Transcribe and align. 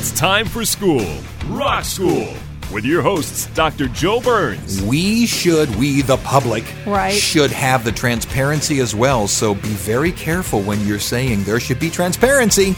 It's 0.00 0.12
time 0.12 0.46
for 0.46 0.64
school, 0.64 1.04
Rock 1.48 1.84
School, 1.84 2.32
with 2.72 2.84
your 2.84 3.02
hosts, 3.02 3.46
Dr. 3.46 3.88
Joe 3.88 4.20
Burns. 4.20 4.80
We 4.80 5.26
should, 5.26 5.74
we 5.74 6.02
the 6.02 6.18
public, 6.18 6.62
Right. 6.86 7.12
should 7.12 7.50
have 7.50 7.82
the 7.82 7.90
transparency 7.90 8.78
as 8.78 8.94
well. 8.94 9.26
So 9.26 9.54
be 9.54 9.70
very 9.70 10.12
careful 10.12 10.60
when 10.62 10.86
you're 10.86 11.00
saying 11.00 11.42
there 11.42 11.58
should 11.58 11.80
be 11.80 11.90
transparency. 11.90 12.76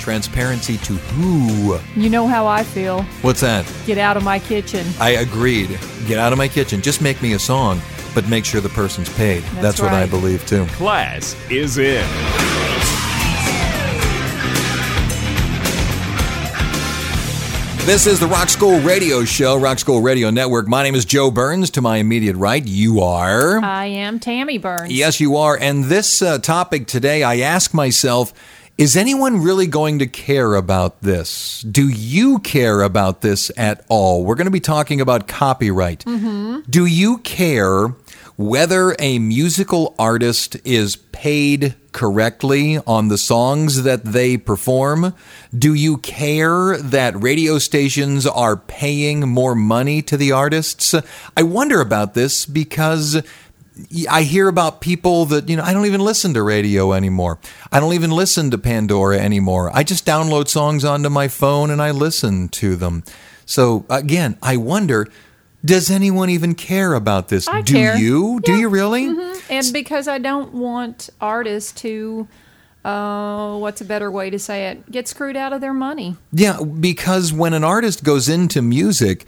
Transparency 0.00 0.78
to 0.78 0.94
who? 0.94 1.78
You 1.94 2.10
know 2.10 2.26
how 2.26 2.48
I 2.48 2.64
feel. 2.64 3.02
What's 3.22 3.42
that? 3.42 3.64
Get 3.86 3.98
out 3.98 4.16
of 4.16 4.24
my 4.24 4.40
kitchen. 4.40 4.84
I 4.98 5.10
agreed. 5.10 5.78
Get 6.08 6.18
out 6.18 6.32
of 6.32 6.38
my 6.38 6.48
kitchen. 6.48 6.82
Just 6.82 7.00
make 7.00 7.22
me 7.22 7.34
a 7.34 7.38
song, 7.38 7.80
but 8.16 8.28
make 8.28 8.44
sure 8.44 8.60
the 8.60 8.68
person's 8.70 9.08
paid. 9.14 9.44
That's 9.60 9.80
what 9.80 9.92
I 9.92 10.06
believe 10.06 10.44
too. 10.44 10.66
Class 10.72 11.36
is 11.52 11.78
in. 11.78 12.04
This 17.84 18.06
is 18.06 18.20
the 18.20 18.28
Rock 18.28 18.48
School 18.48 18.78
Radio 18.80 19.24
Show, 19.24 19.58
Rock 19.58 19.80
School 19.80 20.02
Radio 20.02 20.30
Network. 20.30 20.68
My 20.68 20.84
name 20.84 20.94
is 20.94 21.04
Joe 21.04 21.32
Burns. 21.32 21.68
To 21.70 21.80
my 21.82 21.96
immediate 21.96 22.36
right, 22.36 22.64
you 22.64 23.00
are. 23.00 23.58
I 23.58 23.86
am 23.86 24.20
Tammy 24.20 24.56
Burns. 24.56 24.92
Yes, 24.92 25.18
you 25.20 25.36
are. 25.36 25.58
And 25.60 25.84
this 25.84 26.22
uh, 26.22 26.38
topic 26.38 26.86
today, 26.86 27.24
I 27.24 27.40
ask 27.40 27.74
myself, 27.74 28.32
is 28.78 28.96
anyone 28.96 29.42
really 29.42 29.66
going 29.66 29.98
to 29.98 30.06
care 30.06 30.54
about 30.54 31.02
this? 31.02 31.62
Do 31.62 31.88
you 31.88 32.38
care 32.38 32.82
about 32.82 33.20
this 33.20 33.50
at 33.56 33.84
all? 33.88 34.24
We're 34.24 34.36
going 34.36 34.44
to 34.46 34.52
be 34.52 34.60
talking 34.60 35.00
about 35.00 35.26
copyright. 35.26 36.04
Do 36.04 36.86
you 36.86 37.18
care 37.18 37.88
whether 38.36 38.96
a 38.98 39.18
musical 39.18 39.94
artist 39.98 40.56
is 40.64 40.96
paid 40.96 41.74
correctly 41.92 42.78
on 42.86 43.08
the 43.08 43.18
songs 43.18 43.82
that 43.82 44.04
they 44.04 44.36
perform? 44.36 45.14
Do 45.56 45.74
you 45.74 45.98
care 45.98 46.78
that 46.78 47.20
radio 47.20 47.58
stations 47.58 48.26
are 48.26 48.56
paying 48.56 49.28
more 49.28 49.54
money 49.54 50.02
to 50.02 50.16
the 50.16 50.32
artists? 50.32 50.94
I 51.36 51.42
wonder 51.42 51.80
about 51.80 52.14
this 52.14 52.46
because 52.46 53.22
I 54.10 54.22
hear 54.22 54.48
about 54.48 54.80
people 54.80 55.24
that, 55.26 55.48
you 55.48 55.56
know, 55.56 55.62
I 55.62 55.72
don't 55.72 55.86
even 55.86 56.00
listen 56.00 56.34
to 56.34 56.42
radio 56.42 56.92
anymore. 56.92 57.38
I 57.70 57.80
don't 57.80 57.94
even 57.94 58.10
listen 58.10 58.50
to 58.50 58.58
Pandora 58.58 59.18
anymore. 59.18 59.70
I 59.74 59.82
just 59.82 60.04
download 60.04 60.48
songs 60.48 60.84
onto 60.84 61.08
my 61.08 61.28
phone 61.28 61.70
and 61.70 61.80
I 61.80 61.90
listen 61.90 62.48
to 62.50 62.76
them. 62.76 63.02
So 63.46 63.84
again, 63.88 64.36
I 64.42 64.56
wonder, 64.56 65.08
does 65.64 65.90
anyone 65.90 66.30
even 66.30 66.54
care 66.54 66.94
about 66.94 67.28
this? 67.28 67.46
I 67.48 67.62
Do 67.62 67.72
care. 67.74 67.96
you? 67.96 68.40
Do 68.44 68.52
Yeah. 68.52 68.58
you 68.58 68.68
really? 68.68 69.06
And 69.48 69.72
because 69.72 70.08
I 70.08 70.18
don't 70.18 70.54
want 70.54 71.08
artists 71.20 71.72
to, 71.82 72.26
uh, 72.84 73.56
what's 73.58 73.80
a 73.80 73.84
better 73.84 74.10
way 74.10 74.30
to 74.30 74.38
say 74.38 74.66
it, 74.68 74.90
get 74.90 75.06
screwed 75.08 75.36
out 75.36 75.52
of 75.52 75.60
their 75.60 75.74
money. 75.74 76.16
Yeah, 76.32 76.60
because 76.62 77.32
when 77.32 77.54
an 77.54 77.62
artist 77.64 78.02
goes 78.02 78.28
into 78.28 78.60
music, 78.60 79.24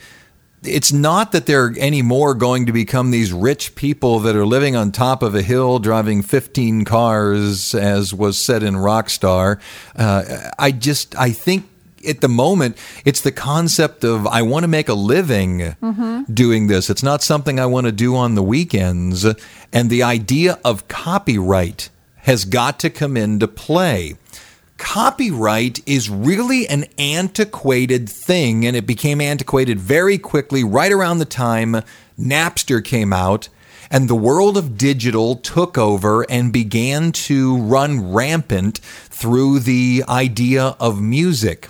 it's 0.65 0.93
not 0.93 1.31
that 1.33 1.47
they're 1.47 1.75
anymore 1.79 2.35
going 2.35 2.65
to 2.67 2.73
become 2.73 3.11
these 3.11 3.33
rich 3.33 3.75
people 3.75 4.19
that 4.21 4.35
are 4.35 4.47
living 4.47 4.75
on 4.75 4.91
top 4.93 5.23
of 5.23 5.35
a 5.35 5.43
hill 5.43 5.79
driving 5.79 6.23
15 6.23 6.85
cars, 6.87 7.75
as 7.75 8.15
was 8.15 8.39
said 8.43 8.63
in 8.63 8.75
Rockstar. 8.75 9.61
Uh, 9.95 10.51
I 10.59 10.73
just, 10.73 11.15
I 11.19 11.31
think 11.33 11.69
at 12.07 12.21
the 12.21 12.29
moment, 12.29 12.77
it's 13.05 13.21
the 13.21 13.33
concept 13.33 14.05
of 14.05 14.27
I 14.27 14.43
want 14.43 14.65
to 14.65 14.69
make 14.69 14.89
a 14.89 14.95
living 14.95 15.77
mm-hmm. 15.83 16.33
doing 16.33 16.67
this. 16.67 16.91
It's 16.91 17.03
not 17.03 17.23
something 17.23 17.59
I 17.59 17.67
want 17.67 17.87
to 17.87 17.93
do 17.93 18.17
on 18.17 18.35
the 18.35 18.43
weekends. 18.43 19.27
And 19.73 19.91
the 19.91 20.03
idea 20.03 20.59
of 20.65 20.89
copyright 20.89 21.91
has 22.19 22.45
got 22.45 22.79
to 22.81 22.91
come 22.91 23.17
into 23.17 23.49
play 23.49 24.15
copyright 24.85 25.81
is 25.87 26.11
really 26.11 26.69
an 26.69 26.85
antiquated 26.99 28.09
thing, 28.09 28.67
and 28.67 28.77
it 28.77 28.87
became 28.87 29.21
antiquated 29.21 29.81
very 29.81 30.19
quickly 30.19 30.65
right 30.65 30.93
around 30.93 31.19
the 31.19 31.25
time 31.25 31.83
Napster 32.19 32.85
came 32.85 33.13
out. 33.13 33.49
And 33.91 34.09
the 34.09 34.15
world 34.15 34.57
of 34.57 34.77
digital 34.77 35.37
took 35.37 35.79
over 35.79 36.23
and 36.31 36.53
began 36.53 37.13
to 37.13 37.59
run 37.59 38.13
rampant 38.13 38.79
through 39.09 39.61
the 39.61 40.03
idea 40.09 40.75
of 40.81 41.01
music. 41.01 41.69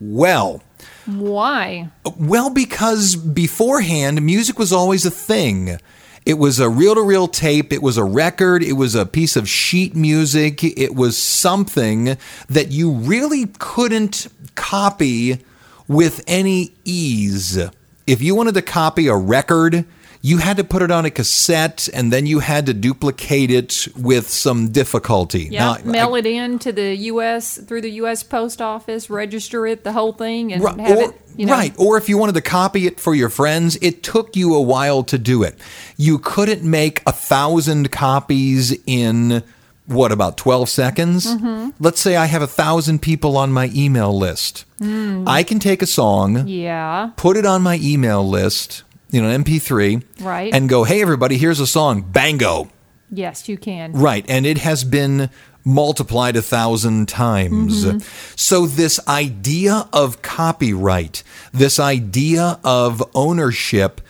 Well, 0.00 0.62
Why? 1.04 1.90
well, 2.16 2.48
because 2.50 3.16
beforehand, 3.16 4.22
music 4.22 4.58
was 4.58 4.72
always 4.72 5.04
a 5.04 5.10
thing. 5.10 5.78
It 6.24 6.34
was 6.34 6.58
a 6.58 6.68
reel 6.68 6.94
to 6.94 7.02
reel 7.02 7.28
tape, 7.28 7.72
it 7.72 7.82
was 7.82 7.96
a 7.96 8.04
record, 8.04 8.62
it 8.62 8.74
was 8.74 8.94
a 8.94 9.06
piece 9.06 9.36
of 9.36 9.48
sheet 9.48 9.94
music, 9.94 10.62
it 10.62 10.94
was 10.94 11.16
something 11.16 12.16
that 12.48 12.70
you 12.70 12.92
really 12.92 13.46
couldn't 13.58 14.28
copy 14.54 15.44
with 15.88 16.22
any 16.26 16.72
ease. 16.84 17.58
If 18.06 18.22
you 18.22 18.34
wanted 18.34 18.54
to 18.54 18.62
copy 18.62 19.06
a 19.06 19.16
record, 19.16 19.84
you 20.22 20.36
had 20.38 20.56
to 20.58 20.64
put 20.64 20.82
it 20.82 20.90
on 20.90 21.04
a 21.06 21.10
cassette 21.10 21.88
and 21.94 22.12
then 22.12 22.26
you 22.26 22.40
had 22.40 22.66
to 22.66 22.74
duplicate 22.74 23.50
it 23.50 23.88
with 23.96 24.28
some 24.28 24.68
difficulty. 24.70 25.48
Yeah, 25.50 25.60
Now, 25.60 25.72
I- 25.74 25.82
mail 25.82 26.14
it 26.14 26.26
in 26.26 26.58
to 26.60 26.72
the 26.72 26.94
U.S. 26.96 27.56
through 27.58 27.80
the 27.80 27.90
U.S. 28.02 28.22
Post 28.22 28.60
Office, 28.60 29.08
register 29.08 29.66
it, 29.66 29.82
the 29.84 29.92
whole 29.92 30.12
thing, 30.12 30.52
and 30.52 30.62
Right, 30.62 30.78
have 30.80 30.98
or, 30.98 31.02
it. 31.10 31.20
You 31.36 31.46
know, 31.46 31.52
right. 31.54 31.74
Or 31.78 31.96
if 31.96 32.08
you 32.10 32.18
wanted 32.18 32.34
to 32.34 32.42
copy 32.42 32.86
it 32.86 33.00
for 33.00 33.14
your 33.14 33.30
friends, 33.30 33.78
it 33.80 34.02
took 34.02 34.36
you 34.36 34.54
a 34.54 34.60
while 34.60 35.02
to 35.04 35.16
do 35.16 35.42
it. 35.42 35.58
You 35.96 36.18
couldn't 36.18 36.62
make 36.62 37.02
a 37.06 37.12
thousand 37.12 37.90
copies 37.90 38.76
in 38.86 39.42
what 39.86 40.12
about 40.12 40.36
12 40.36 40.68
seconds? 40.68 41.26
Mm-hmm. 41.26 41.70
Let's 41.80 42.00
say 42.00 42.14
I 42.16 42.26
have 42.26 42.42
a 42.42 42.46
thousand 42.46 43.00
people 43.00 43.36
on 43.38 43.50
my 43.52 43.70
email 43.74 44.16
list. 44.16 44.64
Mm. 44.80 45.24
I 45.26 45.42
can 45.42 45.58
take 45.58 45.82
a 45.82 45.86
song, 45.86 46.46
Yeah. 46.46 47.10
put 47.16 47.36
it 47.36 47.44
on 47.46 47.62
my 47.62 47.78
email 47.82 48.26
list, 48.28 48.82
you 49.10 49.20
know, 49.22 49.28
MP3, 49.28 50.02
Right. 50.20 50.52
and 50.54 50.68
go, 50.68 50.84
hey, 50.84 51.02
everybody, 51.02 51.36
here's 51.36 51.60
a 51.60 51.66
song, 51.66 52.02
bango. 52.02 52.70
Yes, 53.10 53.48
you 53.48 53.58
can. 53.58 53.92
Right, 53.92 54.24
and 54.28 54.46
it 54.46 54.58
has 54.58 54.84
been 54.84 55.30
multiplied 55.64 56.36
a 56.36 56.42
thousand 56.42 57.08
times. 57.08 57.84
Mm-hmm. 57.84 57.98
So, 58.36 58.66
this 58.66 59.00
idea 59.08 59.88
of 59.92 60.22
copyright, 60.22 61.22
this 61.52 61.78
idea 61.80 62.60
of 62.64 63.02
ownership, 63.14 64.00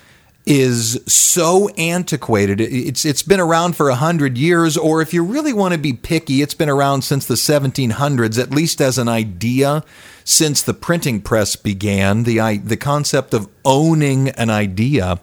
is 0.51 1.01
so 1.07 1.69
antiquated. 1.79 2.61
It's 2.61 3.05
it's 3.05 3.23
been 3.23 3.39
around 3.39 3.77
for 3.77 3.89
a 3.89 3.95
hundred 3.95 4.37
years, 4.37 4.77
or 4.77 5.01
if 5.01 5.15
you 5.15 5.23
really 5.23 5.53
want 5.53 5.75
to 5.75 5.79
be 5.79 5.93
picky, 5.93 6.43
it's 6.43 6.55
been 6.55 6.69
around 6.69 7.03
since 7.03 7.25
the 7.25 7.37
1700s, 7.37 8.37
at 8.37 8.51
least 8.51 8.81
as 8.81 8.99
an 8.99 9.09
idea. 9.09 9.85
Since 10.25 10.63
the 10.63 10.75
printing 10.75 11.23
press 11.23 11.55
began, 11.55 12.25
the 12.25 12.59
the 12.59 12.77
concept 12.77 13.33
of 13.33 13.49
owning 13.65 14.31
an 14.31 14.51
idea, 14.51 15.21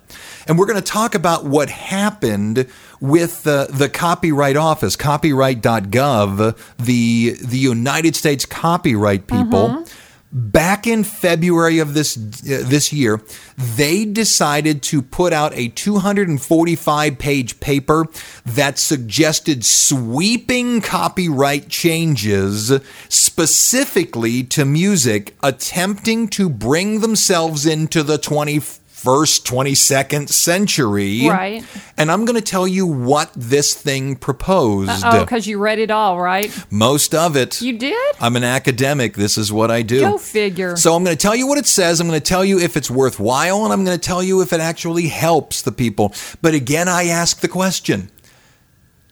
and 0.47 0.57
we're 0.57 0.65
going 0.65 0.81
to 0.81 0.91
talk 0.91 1.13
about 1.13 1.45
what 1.45 1.69
happened 1.69 2.67
with 3.01 3.43
the 3.43 3.67
the 3.69 3.89
Copyright 3.89 4.55
Office, 4.55 4.95
copyright.gov, 4.95 6.57
the 6.77 7.37
the 7.41 7.57
United 7.57 8.15
States 8.15 8.45
copyright 8.45 9.27
people. 9.27 9.69
Mm-hmm. 9.69 10.06
Back 10.29 10.85
in 10.85 11.05
February 11.05 11.79
of 11.79 11.93
this 11.93 12.17
uh, 12.17 12.63
this 12.65 12.91
year, 12.91 13.21
they 13.57 14.03
decided 14.03 14.83
to 14.83 15.01
put 15.01 15.31
out 15.31 15.53
a 15.55 15.69
245 15.69 17.17
page 17.17 17.59
paper 17.61 18.07
that 18.45 18.77
suggested 18.77 19.65
sweeping 19.65 20.81
copyright 20.81 21.69
changes 21.69 22.73
specifically 23.07 24.43
to 24.43 24.65
music 24.65 25.35
attempting 25.41 26.27
to 26.29 26.49
bring 26.49 26.99
themselves 26.99 27.65
into 27.65 28.03
the 28.03 28.17
21st 28.17 28.79
21st, 28.97 29.43
22nd 29.43 30.29
century. 30.29 31.27
Right. 31.27 31.63
And 31.97 32.11
I'm 32.11 32.25
going 32.25 32.35
to 32.35 32.41
tell 32.41 32.67
you 32.67 32.85
what 32.85 33.31
this 33.35 33.73
thing 33.73 34.15
proposed. 34.15 35.03
Oh, 35.05 35.21
because 35.21 35.47
you 35.47 35.59
read 35.59 35.79
it 35.79 35.91
all, 35.91 36.19
right? 36.19 36.51
Most 36.71 37.13
of 37.13 37.35
it. 37.35 37.61
You 37.61 37.77
did? 37.77 38.15
I'm 38.19 38.35
an 38.35 38.43
academic. 38.43 39.13
This 39.13 39.37
is 39.37 39.51
what 39.51 39.71
I 39.71 39.81
do. 39.81 40.01
Go 40.01 40.17
figure. 40.17 40.75
So 40.75 40.95
I'm 40.95 41.03
going 41.03 41.15
to 41.15 41.21
tell 41.21 41.35
you 41.35 41.47
what 41.47 41.57
it 41.57 41.65
says. 41.65 41.99
I'm 41.99 42.07
going 42.07 42.19
to 42.19 42.25
tell 42.25 42.43
you 42.43 42.59
if 42.59 42.75
it's 42.77 42.89
worthwhile, 42.89 43.63
and 43.63 43.73
I'm 43.73 43.85
going 43.85 43.97
to 43.97 44.03
tell 44.03 44.23
you 44.23 44.41
if 44.41 44.53
it 44.53 44.59
actually 44.59 45.07
helps 45.07 45.61
the 45.61 45.71
people. 45.71 46.13
But 46.41 46.53
again, 46.53 46.87
I 46.87 47.05
ask 47.05 47.39
the 47.39 47.47
question 47.47 48.09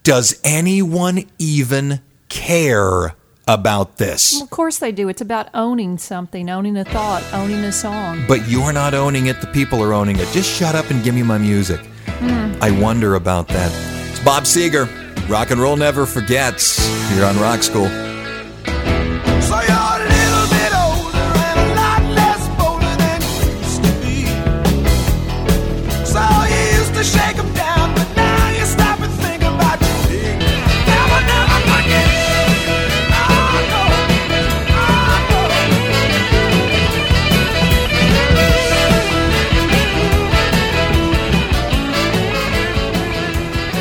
Does 0.04 0.40
anyone 0.44 1.26
even 1.38 2.02
care 2.30 3.16
about 3.48 3.98
this? 3.98 4.42
Of 4.42 4.50
course 4.50 4.80
they 4.80 4.92
do. 4.92 5.10
It's 5.10 5.22
about 5.22 5.50
owning 5.54 5.98
something, 5.98 6.50
owning 6.50 6.78
a 6.78 6.86
thought, 6.86 7.24
owning 7.34 7.64
a 7.64 7.72
song. 7.72 8.24
But 8.28 8.48
you're 8.48 8.74
not 8.74 8.94
owning 8.94 9.28
it, 9.28 9.42
the 9.42 9.48
people 9.48 9.82
are 9.84 9.94
owning 9.94 10.18
it. 10.18 10.28
Just 10.30 10.50
shut 10.50 10.76
up 10.76 10.90
and 10.90 11.04
give 11.04 11.16
me 11.16 11.24
my 11.24 11.38
music. 11.38 11.80
Mm-hmm. 12.06 12.64
I 12.64 12.72
wonder 12.72 13.16
about 13.16 13.48
that. 13.50 13.72
It's 14.12 14.24
Bob 14.24 14.44
Seger. 14.44 14.90
Rock 15.30 15.52
and 15.52 15.60
roll 15.60 15.76
never 15.76 16.06
forgets. 16.06 16.78
Here 17.10 17.26
on 17.26 17.38
Rock 17.40 17.64
School. 17.64 17.90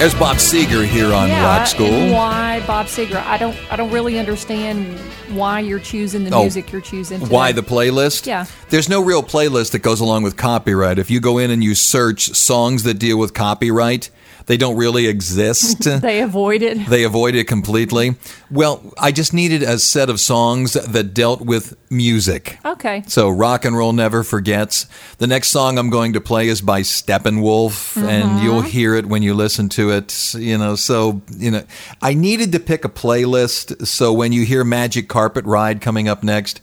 There's 0.04 0.14
Bob 0.14 0.36
Seger 0.36 0.84
here 0.84 1.14
on 1.14 1.30
yeah, 1.30 1.42
Rock 1.42 1.66
School. 1.66 2.12
why 2.12 2.53
Bob 2.60 2.86
Seger? 2.86 3.22
I 3.24 3.36
don't. 3.38 3.56
I 3.70 3.76
don't 3.76 3.90
really 3.90 4.18
understand 4.18 4.98
why 5.36 5.60
you're 5.60 5.78
choosing 5.78 6.24
the 6.24 6.34
Oh, 6.34 6.42
music 6.42 6.72
you're 6.72 6.80
choosing. 6.80 7.20
Today. 7.20 7.32
Why 7.32 7.52
the 7.52 7.62
playlist? 7.62 8.26
Yeah. 8.26 8.46
There's 8.70 8.88
no 8.88 9.02
real 9.02 9.22
playlist 9.22 9.72
that 9.72 9.80
goes 9.80 10.00
along 10.00 10.22
with 10.22 10.36
copyright. 10.36 10.98
If 10.98 11.10
you 11.10 11.20
go 11.20 11.38
in 11.38 11.50
and 11.50 11.62
you 11.62 11.74
search 11.74 12.30
songs 12.30 12.82
that 12.84 12.94
deal 12.94 13.18
with 13.18 13.34
copyright, 13.34 14.10
they 14.46 14.56
don't 14.56 14.76
really 14.76 15.06
exist. 15.06 15.84
they 16.02 16.20
avoid 16.20 16.62
it. 16.62 16.86
They 16.86 17.04
avoid 17.04 17.34
it 17.34 17.44
completely. 17.46 18.16
Well, 18.50 18.92
I 18.98 19.10
just 19.10 19.32
needed 19.32 19.62
a 19.62 19.78
set 19.78 20.10
of 20.10 20.20
songs 20.20 20.74
that 20.74 21.14
dealt 21.14 21.40
with 21.40 21.76
music. 21.90 22.58
Okay. 22.64 23.04
So 23.06 23.30
rock 23.30 23.64
and 23.64 23.76
roll 23.76 23.92
never 23.92 24.22
forgets. 24.22 24.86
The 25.18 25.26
next 25.26 25.48
song 25.48 25.78
I'm 25.78 25.90
going 25.90 26.12
to 26.12 26.20
play 26.20 26.48
is 26.48 26.60
by 26.60 26.82
Steppenwolf, 26.82 27.96
and 27.96 28.30
mm-hmm. 28.30 28.44
you'll 28.44 28.62
hear 28.62 28.94
it 28.94 29.06
when 29.06 29.22
you 29.22 29.34
listen 29.34 29.68
to 29.70 29.90
it. 29.90 30.34
You 30.34 30.58
know, 30.58 30.76
so 30.76 31.22
you 31.36 31.50
know, 31.50 31.64
I 32.02 32.14
needed 32.14 32.43
to 32.52 32.60
pick 32.60 32.84
a 32.84 32.88
playlist 32.88 33.86
so 33.86 34.12
when 34.12 34.32
you 34.32 34.44
hear 34.44 34.64
Magic 34.64 35.08
Carpet 35.08 35.44
Ride 35.44 35.80
coming 35.80 36.08
up 36.08 36.22
next, 36.22 36.60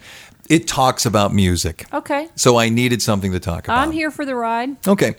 it 0.50 0.68
talks 0.68 1.06
about 1.06 1.34
music. 1.34 1.86
Okay. 1.94 2.28
So 2.36 2.58
I 2.58 2.70
needed 2.70 3.02
something 3.02 3.32
to 3.32 3.40
talk 3.40 3.66
about. 3.66 3.78
I'm 3.78 3.92
here 3.92 4.12
for 4.12 4.26
the 4.26 4.36
ride. 4.36 4.76
Okay. 4.88 5.16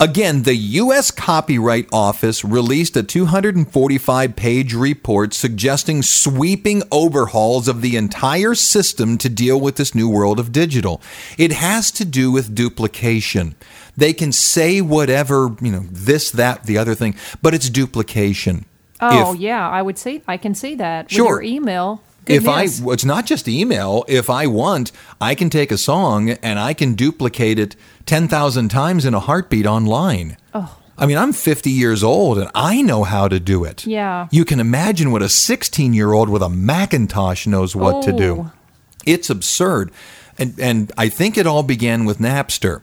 Again, 0.00 0.42
the 0.42 0.56
U.S. 0.56 1.12
Copyright 1.12 1.88
Office 1.92 2.44
released 2.44 2.96
a 2.96 3.04
245 3.04 4.34
page 4.34 4.74
report 4.74 5.32
suggesting 5.32 6.02
sweeping 6.02 6.82
overhauls 6.90 7.68
of 7.68 7.82
the 7.82 7.96
entire 7.96 8.56
system 8.56 9.16
to 9.18 9.28
deal 9.28 9.60
with 9.60 9.76
this 9.76 9.94
new 9.94 10.08
world 10.08 10.40
of 10.40 10.50
digital. 10.50 11.00
It 11.38 11.52
has 11.52 11.92
to 11.92 12.04
do 12.04 12.32
with 12.32 12.52
duplication. 12.52 13.54
They 13.96 14.12
can 14.12 14.32
say 14.32 14.80
whatever, 14.80 15.54
you 15.60 15.70
know, 15.70 15.84
this, 15.88 16.32
that, 16.32 16.64
the 16.64 16.78
other 16.78 16.96
thing, 16.96 17.14
but 17.40 17.54
it's 17.54 17.70
duplication. 17.70 18.64
Oh 19.02 19.34
If- 19.34 19.40
yeah, 19.40 19.68
I 19.68 19.82
would 19.82 19.98
see. 19.98 20.22
I 20.28 20.36
can 20.36 20.54
see 20.54 20.74
that. 20.76 21.06
With 21.06 21.12
Sure. 21.12 21.42
your 21.42 21.42
email. 21.42 22.00
if 22.26 22.46
I, 22.46 22.68
well, 22.82 22.92
it's 22.92 23.04
not 23.04 23.26
just 23.26 23.48
email. 23.48 24.04
If 24.06 24.30
I 24.30 24.46
want, 24.46 24.92
I 25.20 25.34
can 25.34 25.50
take 25.50 25.72
a 25.72 25.76
song 25.78 26.30
and 26.30 26.56
I 26.58 26.72
can 26.72 26.94
duplicate 26.94 27.58
it 27.58 27.74
10,000 28.06 28.68
times 28.68 29.04
in 29.04 29.12
a 29.12 29.18
heartbeat 29.20 29.66
online. 29.66 30.36
Oh. 30.54 30.78
I 30.96 31.06
mean, 31.06 31.18
I'm 31.18 31.32
50 31.32 31.68
years 31.70 32.04
old 32.04 32.38
and 32.38 32.48
I 32.54 32.80
know 32.80 33.02
how 33.02 33.26
to 33.26 33.40
do 33.40 33.64
it. 33.64 33.84
Yeah. 33.86 34.28
You 34.30 34.44
can 34.44 34.60
imagine 34.60 35.10
what 35.10 35.20
a 35.22 35.28
16 35.28 35.94
year 35.94 36.12
old 36.12 36.28
with 36.28 36.42
a 36.42 36.48
Macintosh 36.48 37.46
knows 37.48 37.74
what 37.74 38.02
to 38.04 38.12
do. 38.12 38.36
Oh. 38.46 38.52
It's 39.04 39.28
absurd. 39.28 39.90
And, 40.38 40.54
and 40.60 40.92
I 40.96 41.08
think 41.08 41.36
it 41.36 41.46
all 41.46 41.64
began 41.64 42.04
with 42.04 42.18
Napster. 42.18 42.82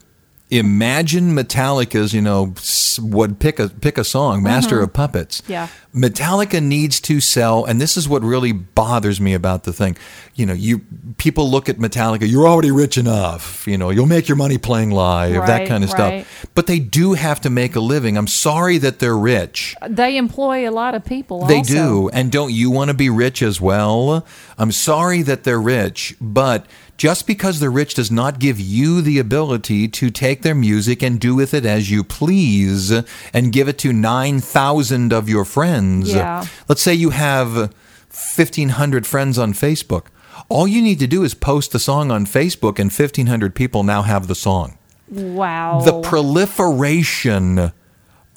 Imagine 0.51 1.35
Metallica's, 1.35 2.11
you 2.11 2.21
know, 2.21 2.55
would 2.99 3.39
pick 3.39 3.59
a 3.59 3.69
pick 3.69 3.99
a 3.99 4.03
song, 4.03 4.41
Master 4.41 4.81
of 4.81 4.93
Puppets. 4.93 5.41
Mm-hmm. 5.41 5.51
Yeah. 5.51 5.67
Metallica 5.93 6.61
needs 6.61 6.99
to 7.01 7.19
sell, 7.19 7.65
and 7.65 7.79
this 7.79 7.97
is 7.97 8.09
what 8.09 8.23
really 8.23 8.51
bothers 8.51 9.21
me 9.21 9.33
about 9.33 9.63
the 9.63 9.73
thing. 9.73 9.95
You 10.33 10.47
know, 10.47 10.53
you 10.53 10.81
people 11.17 11.49
look 11.49 11.69
at 11.69 11.77
Metallica, 11.77 12.29
you're 12.29 12.47
already 12.47 12.71
rich 12.71 12.97
enough. 12.97 13.67
You 13.67 13.77
know, 13.77 13.91
you'll 13.91 14.07
make 14.07 14.27
your 14.27 14.37
money 14.37 14.57
playing 14.57 14.91
live, 14.91 15.45
that 15.45 15.67
kind 15.67 15.83
of 15.83 15.91
right. 15.93 16.25
stuff. 16.25 16.51
But 16.55 16.65
they 16.65 16.79
do 16.79 17.13
have 17.13 17.41
to 17.41 17.49
make 17.49 17.75
a 17.75 17.79
living. 17.79 18.17
I'm 18.17 18.27
sorry 18.27 18.79
that 18.79 18.99
they're 18.99 19.17
rich. 19.17 19.75
they 19.87 20.17
employ 20.17 20.67
a 20.67 20.71
lot 20.71 20.95
of 20.95 21.05
people. 21.05 21.45
They 21.45 21.57
also. 21.57 21.73
do. 21.73 22.09
And 22.09 22.31
don't 22.31 22.53
you 22.53 22.71
want 22.71 22.89
to 22.89 22.95
be 22.95 23.09
rich 23.09 23.43
as 23.43 23.61
well? 23.61 24.25
I'm 24.57 24.71
sorry 24.71 25.21
that 25.23 25.43
they're 25.43 25.61
rich, 25.61 26.15
but 26.19 26.65
just 26.99 27.25
because 27.25 27.61
they're 27.61 27.71
rich 27.71 27.93
does 27.93 28.11
not 28.11 28.39
give 28.39 28.59
you 28.59 29.01
the 29.01 29.19
ability 29.19 29.87
to 29.87 30.09
take 30.09 30.41
their 30.41 30.53
music 30.53 31.01
and 31.01 31.17
do 31.17 31.33
with 31.33 31.53
it 31.53 31.65
as 31.65 31.89
you 31.89 32.03
please 32.03 32.91
and 33.33 33.53
give 33.53 33.69
it 33.69 33.77
to 33.77 33.93
9,000 33.93 35.13
of 35.13 35.29
your 35.29 35.45
friends. 35.45 36.13
Yeah. 36.13 36.45
Let's 36.67 36.81
say 36.81 36.93
you 36.93 37.11
have 37.11 37.55
1,500 37.55 39.07
friends 39.07 39.37
on 39.37 39.53
Facebook. 39.53 40.07
All 40.49 40.67
you 40.67 40.81
need 40.81 40.99
to 40.99 41.07
do 41.07 41.23
is 41.23 41.33
post 41.33 41.71
the 41.71 41.79
song 41.79 42.11
on 42.11 42.25
Facebook, 42.25 42.79
and 42.79 42.91
1,500 42.91 43.55
people 43.55 43.83
now 43.83 44.01
have 44.01 44.27
the 44.27 44.35
song 44.35 44.77
Wow. 45.09 45.81
the 45.85 46.01
proliferation 46.01 47.71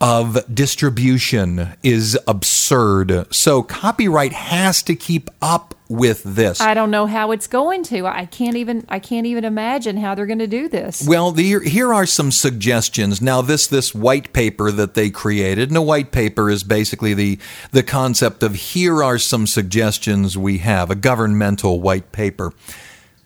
of 0.02 0.44
distribution 0.52 1.68
is 1.84 2.18
absurd. 2.26 3.32
So 3.32 3.62
copyright 3.62 4.32
has 4.32 4.82
to 4.82 4.96
keep 4.96 5.30
up 5.40 5.76
with 5.88 6.24
this. 6.24 6.60
I 6.60 6.74
don't 6.74 6.90
know 6.90 7.06
how 7.06 7.30
it's 7.30 7.46
going 7.46 7.84
to. 7.84 8.06
I 8.06 8.26
can't 8.26 8.56
even. 8.56 8.84
I 8.88 8.98
can't 8.98 9.26
even 9.26 9.44
imagine 9.44 9.98
how 9.98 10.14
they're 10.14 10.26
going 10.26 10.40
to 10.40 10.46
do 10.46 10.68
this. 10.68 11.06
well, 11.06 11.30
the, 11.30 11.60
here 11.60 11.94
are 11.94 12.06
some 12.06 12.32
suggestions. 12.32 13.22
Now, 13.22 13.42
this 13.42 13.66
this 13.68 13.94
white 13.94 14.32
paper 14.32 14.72
that 14.72 14.94
they 14.94 15.08
created, 15.08 15.68
and 15.68 15.76
a 15.76 15.82
white 15.82 16.10
paper 16.10 16.50
is 16.50 16.64
basically 16.64 17.14
the 17.14 17.38
the 17.70 17.82
concept 17.82 18.42
of 18.42 18.54
here 18.54 19.04
are 19.04 19.18
some 19.18 19.46
suggestions 19.46 20.36
we 20.36 20.58
have, 20.58 20.90
a 20.90 20.96
governmental 20.96 21.80
white 21.80 22.10
paper. 22.10 22.52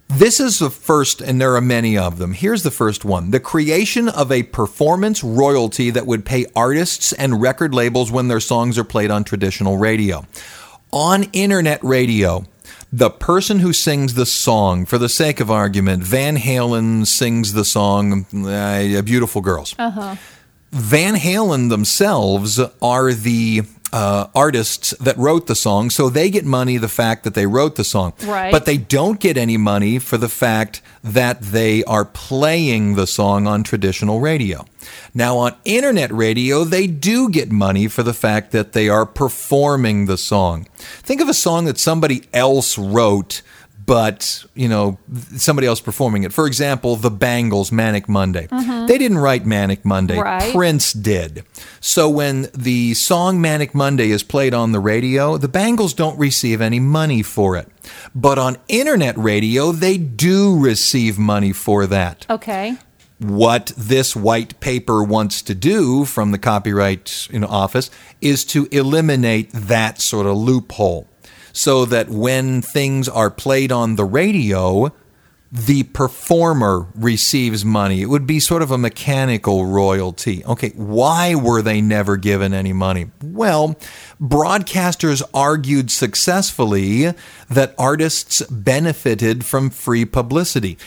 This 0.09 0.39
is 0.39 0.61
the 0.61 0.71
first, 0.71 1.21
and 1.21 1.41
there 1.41 1.57
are 1.57 1.61
many 1.61 1.99
of 1.99 2.19
them. 2.19 2.33
Here's 2.33 2.63
the 2.63 2.71
first 2.71 3.05
one 3.05 3.31
the 3.33 3.41
creation 3.41 4.09
of 4.09 4.31
a 4.31 4.45
performance 4.45 5.25
royalty 5.25 5.91
that 5.91 6.07
would 6.07 6.25
pay 6.25 6.47
artists 6.55 7.13
and 7.13 7.43
record 7.43 7.75
labels 7.75 8.13
when 8.13 8.29
their 8.29 8.41
songs 8.41 8.79
are 8.79 8.85
played 8.85 9.11
on 9.11 9.25
traditional 9.25 9.79
radio. 9.79 10.25
On 10.93 11.25
internet 11.33 11.83
radio, 11.83 12.45
the 12.93 13.11
person 13.11 13.59
who 13.59 13.73
sings 13.73 14.15
the 14.15 14.27
song, 14.27 14.87
for 14.87 14.97
the 14.97 15.09
sake 15.09 15.41
of 15.41 15.51
argument, 15.51 16.05
Van 16.05 16.37
Halen 16.37 17.07
sings 17.07 17.53
the 17.53 17.65
song 17.65 18.27
uh, 18.47 19.03
Beautiful 19.03 19.41
Girls. 19.41 19.75
Van 20.71 21.15
Halen 21.15 21.69
themselves 21.69 22.61
are 22.81 23.13
the 23.13 23.63
uh, 23.97 24.29
artists 24.35 24.91
that 24.99 25.17
wrote 25.17 25.47
the 25.47 25.55
song, 25.55 25.89
so 25.89 26.11
they 26.11 26.29
get 26.29 26.45
money 26.45 26.77
the 26.77 26.87
fact 26.87 27.25
that 27.25 27.33
they 27.33 27.47
wrote 27.47 27.77
the 27.77 27.85
song. 27.85 28.13
Right. 28.27 28.53
But 28.53 28.67
they 28.67 28.77
don't 28.77 29.19
get 29.19 29.39
any 29.39 29.57
money 29.57 29.99
for 29.99 30.19
the 30.19 30.29
fact 30.29 30.83
that 31.03 31.41
they 31.41 31.83
are 31.85 32.05
playing 32.05 32.97
the 32.97 33.07
song 33.07 33.47
on 33.47 33.63
traditional 33.63 34.21
radio. 34.21 34.67
Now, 35.15 35.39
on 35.39 35.57
internet 35.65 36.13
radio, 36.13 36.63
they 36.63 36.87
do 36.87 37.31
get 37.31 37.51
money 37.51 37.89
for 37.89 38.03
the 38.03 38.13
fact 38.13 38.53
that 38.53 38.75
they 38.75 38.91
are 38.91 39.07
performing 39.07 40.05
the 40.05 40.19
song. 40.19 40.67
Think 40.79 41.23
of 41.23 41.31
a 41.31 41.35
song 41.35 41.65
that 41.65 41.79
somebody 41.79 42.25
else 42.35 42.77
wrote 42.77 43.41
but 43.87 44.45
you 44.55 44.69
know 44.69 44.99
somebody 45.37 45.67
else 45.67 45.81
performing 45.81 46.25
it. 46.25 46.33
For 46.33 46.47
example, 46.47 46.97
the 46.97 47.11
Bangles 47.11 47.73
Manic 47.73 48.09
Monday. 48.09 48.49
Mm-hmm. 48.49 48.87
They 48.87 48.99
didn't 48.99 49.19
write 49.19 49.47
Manic 49.47 49.85
Monday. 49.85 50.19
Right. 50.19 50.53
Prince 50.53 50.93
did. 50.93 51.45
So 51.81 52.09
when 52.11 52.49
the 52.53 52.95
song 52.95 53.41
Manic 53.41 53.75
Monday 53.75 54.11
is 54.11 54.23
played 54.23 54.53
on 54.55 54.73
the 54.73 54.81
radio, 54.81 55.37
the 55.39 55.49
Bangles 55.49 55.95
don't 55.95 56.19
receive 56.19 56.61
any 56.61 56.81
money 56.81 57.23
for 57.23 57.57
it. 57.57 57.69
But 58.15 58.39
on 58.39 58.59
internet 58.69 59.17
radio, 59.17 59.73
they 59.73 59.97
do 59.97 60.59
receive 60.59 61.19
money 61.19 61.53
for 61.53 61.87
that 61.87 62.27
Okay. 62.29 62.77
what 63.19 63.73
this 63.77 64.17
white 64.17 64.59
paper 64.61 65.03
wants 65.05 65.41
to 65.43 65.55
do 65.55 66.05
from 66.05 66.33
the 66.33 66.39
copyright 66.39 67.29
you 67.31 67.39
know, 67.39 67.47
office 67.47 67.91
is 68.21 68.45
to 68.47 68.67
eliminate 68.73 69.51
that 69.53 70.01
sort 70.01 70.27
of 70.27 70.37
loophole 70.37 71.07
so 71.57 71.87
that 71.87 72.11
when 72.11 72.61
things 72.61 73.09
are 73.09 73.31
played 73.31 73.73
on 73.73 73.97
the 73.97 74.05
radio 74.05 74.93
the 75.51 75.85
performer 75.85 76.89
receives 76.95 77.65
money. 77.65 78.03
It 78.03 78.07
would 78.07 78.27
be 78.27 78.41
sort 78.41 78.63
of 78.63 78.71
a 78.71 78.79
mechanical 78.79 79.65
royalty. 79.65 80.45
Okay, 80.45 80.71
why 80.75 81.35
were 81.35 81.63
they 81.63 81.81
never 81.81 82.17
given 82.17 82.53
any 82.53 82.73
money? 82.73 83.11
Well, 83.23 83.79
broadcasters 84.21 85.23
argued 85.33 85.91
successfully 85.91 87.15
that 87.49 87.75
artists 87.79 88.43
benefited 88.51 89.45
from 89.45 89.71
free 89.71 90.05
publicity. 90.05 90.79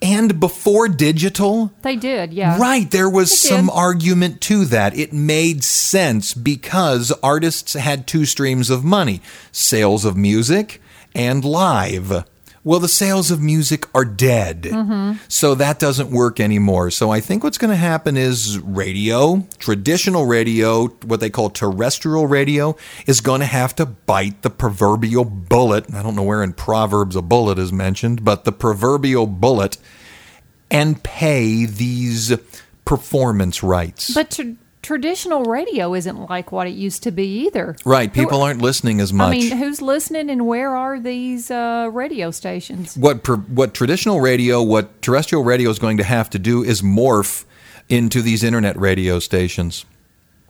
And 0.00 0.38
before 0.38 0.88
digital, 0.88 1.72
They 1.82 1.96
did, 1.96 2.32
yeah. 2.32 2.56
Right. 2.58 2.88
There 2.88 3.10
was 3.10 3.30
They 3.30 3.48
some 3.48 3.66
did. 3.66 3.72
argument 3.72 4.40
to 4.42 4.64
that. 4.66 4.96
It 4.96 5.12
made 5.12 5.64
sense 5.64 6.34
because 6.34 7.10
artists 7.22 7.72
had 7.74 8.06
two 8.06 8.24
streams 8.24 8.70
of 8.70 8.84
money 8.84 9.20
sales 9.50 10.04
of 10.04 10.16
music 10.16 10.80
and 11.16 11.44
live. 11.44 12.24
Well, 12.68 12.80
the 12.80 12.86
sales 12.86 13.30
of 13.30 13.40
music 13.40 13.86
are 13.94 14.04
dead. 14.04 14.64
Mm-hmm. 14.64 15.24
So 15.26 15.54
that 15.54 15.78
doesn't 15.78 16.10
work 16.10 16.38
anymore. 16.38 16.90
So 16.90 17.10
I 17.10 17.18
think 17.18 17.42
what's 17.42 17.56
going 17.56 17.70
to 17.70 17.76
happen 17.76 18.18
is 18.18 18.58
radio, 18.58 19.46
traditional 19.58 20.26
radio, 20.26 20.88
what 21.06 21.20
they 21.20 21.30
call 21.30 21.48
terrestrial 21.48 22.26
radio, 22.26 22.76
is 23.06 23.22
going 23.22 23.40
to 23.40 23.46
have 23.46 23.74
to 23.76 23.86
bite 23.86 24.42
the 24.42 24.50
proverbial 24.50 25.24
bullet. 25.24 25.94
I 25.94 26.02
don't 26.02 26.14
know 26.14 26.22
where 26.22 26.42
in 26.42 26.52
Proverbs 26.52 27.16
a 27.16 27.22
bullet 27.22 27.58
is 27.58 27.72
mentioned, 27.72 28.22
but 28.22 28.44
the 28.44 28.52
proverbial 28.52 29.26
bullet 29.26 29.78
and 30.70 31.02
pay 31.02 31.64
these 31.64 32.36
performance 32.84 33.62
rights. 33.62 34.12
But 34.12 34.32
tr- 34.32 34.42
traditional 34.82 35.44
radio 35.44 35.94
isn't 35.94 36.28
like 36.28 36.52
what 36.52 36.66
it 36.66 36.74
used 36.74 37.02
to 37.04 37.10
be 37.10 37.46
either. 37.46 37.76
right, 37.84 38.12
people 38.12 38.42
aren't 38.42 38.62
listening 38.62 39.00
as 39.00 39.12
much. 39.12 39.28
I 39.28 39.38
mean, 39.38 39.56
who's 39.56 39.82
listening 39.82 40.30
and 40.30 40.46
where 40.46 40.74
are 40.76 41.00
these 41.00 41.50
uh, 41.50 41.90
radio 41.92 42.30
stations? 42.30 42.96
what 42.96 43.22
per, 43.22 43.36
what 43.36 43.74
traditional 43.74 44.20
radio, 44.20 44.62
what 44.62 45.00
terrestrial 45.02 45.44
radio 45.44 45.70
is 45.70 45.78
going 45.78 45.96
to 45.98 46.04
have 46.04 46.30
to 46.30 46.38
do 46.38 46.62
is 46.62 46.82
morph 46.82 47.44
into 47.88 48.22
these 48.22 48.42
internet 48.42 48.76
radio 48.78 49.18
stations. 49.18 49.84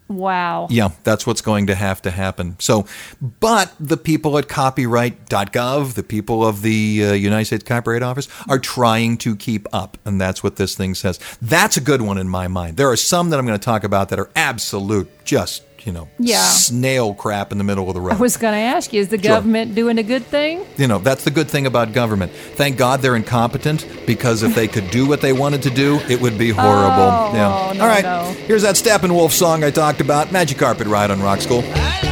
Wow. 0.09 0.69
Yeah, 0.71 0.91
that's 1.05 1.27
what's 1.27 1.43
going 1.43 1.67
to 1.67 1.75
have 1.75 2.01
to 2.03 2.11
happen. 2.11 2.57
So, 2.59 2.87
but 3.21 3.73
the 3.79 3.99
people 3.99 4.39
at 4.39 4.49
copyright.gov, 4.49 5.95
the 5.95 6.03
people 6.03 6.47
of 6.47 6.63
the 6.63 7.05
uh, 7.05 7.13
United 7.13 7.45
States 7.45 7.65
Copyright 7.65 8.03
Office 8.03 8.27
are 8.49 8.59
trying 8.59 9.19
to 9.19 9.37
keep 9.37 9.67
up, 9.73 9.99
and 10.07 10.19
that's 10.19 10.43
what 10.43 10.57
this 10.57 10.75
thing 10.75 10.95
says. 10.95 11.21
That's 11.43 11.77
a 11.77 11.83
good 11.83 12.01
one 12.01 12.17
in 12.17 12.29
my 12.29 12.49
mind. 12.49 12.79
There 12.79 12.91
are 12.91 12.97
some 12.97 13.29
that 13.31 13.39
I'm 13.39 13.47
going 13.47 13.59
to 13.59 13.65
talk 13.65 13.85
about 13.85 14.09
that 14.09 14.19
are 14.19 14.31
absolute, 14.35 15.11
just, 15.25 15.63
you 15.89 15.95
know, 15.95 16.07
Yeah. 16.19 16.43
snail 16.43 17.15
crap 17.15 17.51
in 17.51 17.57
the 17.57 17.65
middle 17.65 17.89
of 17.89 17.95
the 17.95 18.01
road. 18.03 18.13
I 18.13 18.17
was 18.17 18.37
going 18.37 18.53
to 18.53 18.59
ask 18.77 18.93
you, 18.93 19.01
is 19.01 19.09
the 19.09 19.17
Sure. 19.17 19.37
government 19.37 19.75
doing 19.75 19.97
a 19.97 20.03
good 20.03 20.27
thing? 20.27 20.61
you 20.77 20.87
know, 20.87 20.99
that's 20.99 21.25
the 21.25 21.31
good 21.31 21.49
thing 21.49 21.65
about 21.67 21.95
government. 21.95 22.31
Thank 22.57 22.77
God 22.77 23.01
they're 23.01 23.17
incompetent 23.17 23.87
because 24.07 24.43
if 24.43 24.55
they 24.55 24.69
could 24.69 24.91
do 24.91 25.07
what 25.07 25.23
they 25.23 25.33
wanted 25.33 25.63
to 25.63 25.71
do, 25.71 25.99
it 26.11 26.21
would 26.21 26.37
be 26.37 26.51
horrible. 26.51 27.11
Oh, 27.11 27.31
yeah. 27.33 27.73
no, 27.75 27.81
All 27.83 27.89
right. 27.89 28.05
no. 28.05 28.37
Here's 28.47 28.63
that 28.65 28.75
Steppenwolf 28.75 29.31
song 29.33 29.65
I 29.65 29.71
talked 29.71 30.03
about. 30.03 30.31
Magic 30.31 30.59
Carpet 30.59 30.87
Ride 30.89 31.11
on 31.11 31.23
Rock 31.23 31.41
School. 31.41 31.65
I 31.75 32.08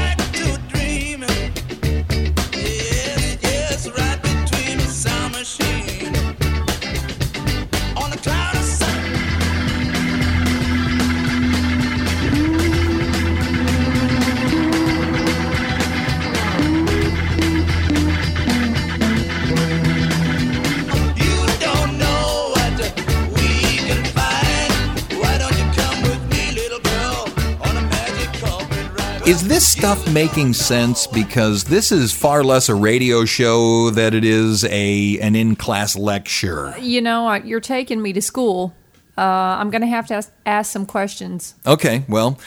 Is 29.27 29.49
this 29.49 29.67
stuff 29.67 30.09
making 30.13 30.53
sense? 30.53 31.09
Because 31.09 31.65
this 31.65 31.91
is 31.91 32.13
far 32.13 32.45
less 32.45 32.69
a 32.69 32.77
radio 32.77 33.25
show 33.25 33.91
than 33.91 34.15
it 34.15 34.25
is 34.25 34.65
a 34.67 35.19
an 35.19 35.35
in 35.35 35.57
class 35.57 35.97
lecture. 35.97 36.73
You 36.79 37.01
know, 37.01 37.35
you're 37.35 37.59
taking 37.59 38.01
me 38.01 38.13
to 38.13 38.23
school. 38.23 38.73
Uh, 39.19 39.23
I'm 39.23 39.71
going 39.71 39.81
to 39.81 39.89
have 39.89 40.07
to 40.09 40.15
ask, 40.15 40.33
ask 40.47 40.71
some 40.71 40.87
questions. 40.87 41.57
Okay, 41.67 42.05
well, 42.09 42.39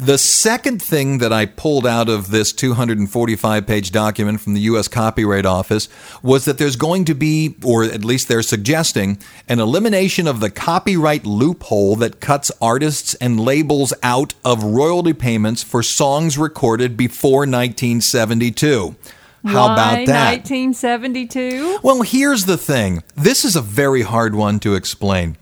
the 0.00 0.16
second 0.16 0.82
thing 0.82 1.18
that 1.18 1.32
I 1.32 1.44
pulled 1.44 1.86
out 1.86 2.08
of 2.08 2.30
this 2.30 2.52
245 2.52 3.66
page 3.66 3.92
document 3.92 4.40
from 4.40 4.54
the 4.54 4.62
U.S. 4.62 4.88
Copyright 4.88 5.44
Office 5.44 5.90
was 6.22 6.46
that 6.46 6.56
there's 6.56 6.76
going 6.76 7.04
to 7.04 7.14
be, 7.14 7.56
or 7.62 7.84
at 7.84 8.02
least 8.02 8.28
they're 8.28 8.40
suggesting, 8.42 9.18
an 9.46 9.60
elimination 9.60 10.26
of 10.26 10.40
the 10.40 10.50
copyright 10.50 11.26
loophole 11.26 11.96
that 11.96 12.20
cuts 12.20 12.50
artists 12.62 13.12
and 13.14 13.38
labels 13.38 13.92
out 14.02 14.32
of 14.42 14.64
royalty 14.64 15.12
payments 15.12 15.62
for 15.62 15.82
songs 15.82 16.38
recorded 16.38 16.96
before 16.96 17.40
1972. 17.40 18.96
How 19.44 19.68
Why 19.68 19.74
about 19.74 20.06
that? 20.06 20.46
1972? 20.46 21.80
Well, 21.82 22.00
here's 22.02 22.46
the 22.46 22.56
thing. 22.56 23.02
This 23.16 23.44
is 23.44 23.54
a 23.54 23.62
very 23.62 24.00
hard 24.02 24.34
one 24.34 24.60
to 24.60 24.74
explain. 24.74 25.36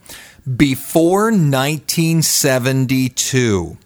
Before 0.57 1.25
1972, 1.25 3.77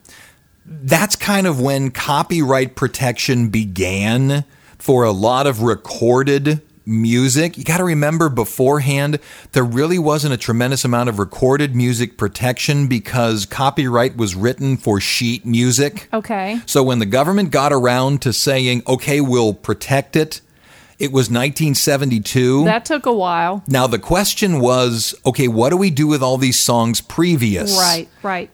that's 0.65 1.17
kind 1.17 1.47
of 1.47 1.61
when 1.61 1.91
copyright 1.91 2.77
protection 2.77 3.49
began 3.49 4.45
for 4.79 5.05
a 5.05 5.13
lot 5.13 5.47
of 5.47 5.63
recorded 5.63 6.63
music. 6.85 7.57
You 7.57 7.65
got 7.65 7.79
to 7.79 7.85
remember 7.85 8.29
beforehand, 8.29 9.19
there 9.53 9.65
really 9.65 9.99
wasn't 9.99 10.35
a 10.35 10.37
tremendous 10.37 10.85
amount 10.85 11.09
of 11.09 11.19
recorded 11.19 11.75
music 11.75 12.17
protection 12.17 12.89
because 12.89 13.47
copyright 13.47 14.17
was 14.17 14.35
written 14.35 14.77
for 14.77 15.01
sheet 15.01 15.45
music. 15.47 16.09
Okay. 16.13 16.61
So 16.67 16.83
when 16.83 16.99
the 16.99 17.07
government 17.07 17.51
got 17.51 17.73
around 17.73 18.23
to 18.23 18.33
saying, 18.33 18.83
okay, 18.87 19.21
we'll 19.21 19.55
protect 19.55 20.17
it, 20.17 20.41
it 20.99 21.11
was 21.11 21.29
1972. 21.29 22.65
That 22.65 22.85
took 22.85 23.07
a 23.07 23.13
while. 23.13 23.65
now 23.67 23.87
the 23.87 23.99
question 23.99 24.61
was, 24.61 25.15
okay, 25.27 25.49
what 25.49 25.71
do 25.71 25.77
we 25.77 25.91
do 25.91 26.07
with 26.07 26.23
all 26.23 26.37
these 26.39 26.61
songs 26.61 27.01
previous? 27.01 27.77
Right, 27.77 28.09
right. 28.23 28.51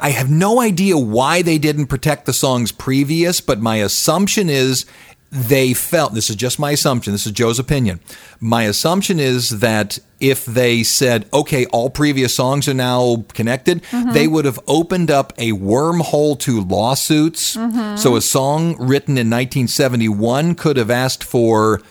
I 0.00 0.10
have 0.10 0.30
no 0.30 0.60
idea 0.60 0.96
why 0.96 1.42
they 1.42 1.58
didn't 1.58 1.86
protect 1.86 2.26
the 2.26 2.32
songs 2.32 2.72
previous, 2.72 3.40
but 3.40 3.60
my 3.60 3.76
assumption 3.76 4.48
is 4.48 4.86
they 5.30 5.74
felt 5.74 6.14
this 6.14 6.30
is 6.30 6.36
just 6.36 6.58
my 6.58 6.70
assumption. 6.70 7.12
This 7.12 7.26
is 7.26 7.32
Joe's 7.32 7.58
opinion. 7.58 8.00
My 8.40 8.62
assumption 8.62 9.20
is 9.20 9.60
that 9.60 9.98
if 10.20 10.46
they 10.46 10.82
said, 10.82 11.28
okay, 11.34 11.66
all 11.66 11.90
previous 11.90 12.34
songs 12.34 12.66
are 12.66 12.74
now 12.74 13.26
connected, 13.34 13.82
mm-hmm. 13.84 14.12
they 14.12 14.26
would 14.26 14.46
have 14.46 14.58
opened 14.66 15.10
up 15.10 15.34
a 15.36 15.52
wormhole 15.52 16.38
to 16.40 16.62
lawsuits. 16.62 17.56
Mm-hmm. 17.56 17.96
So 17.96 18.16
a 18.16 18.22
song 18.22 18.70
written 18.78 19.18
in 19.18 19.28
1971 19.28 20.54
could 20.54 20.78
have 20.78 20.90
asked 20.90 21.22
for 21.22 21.82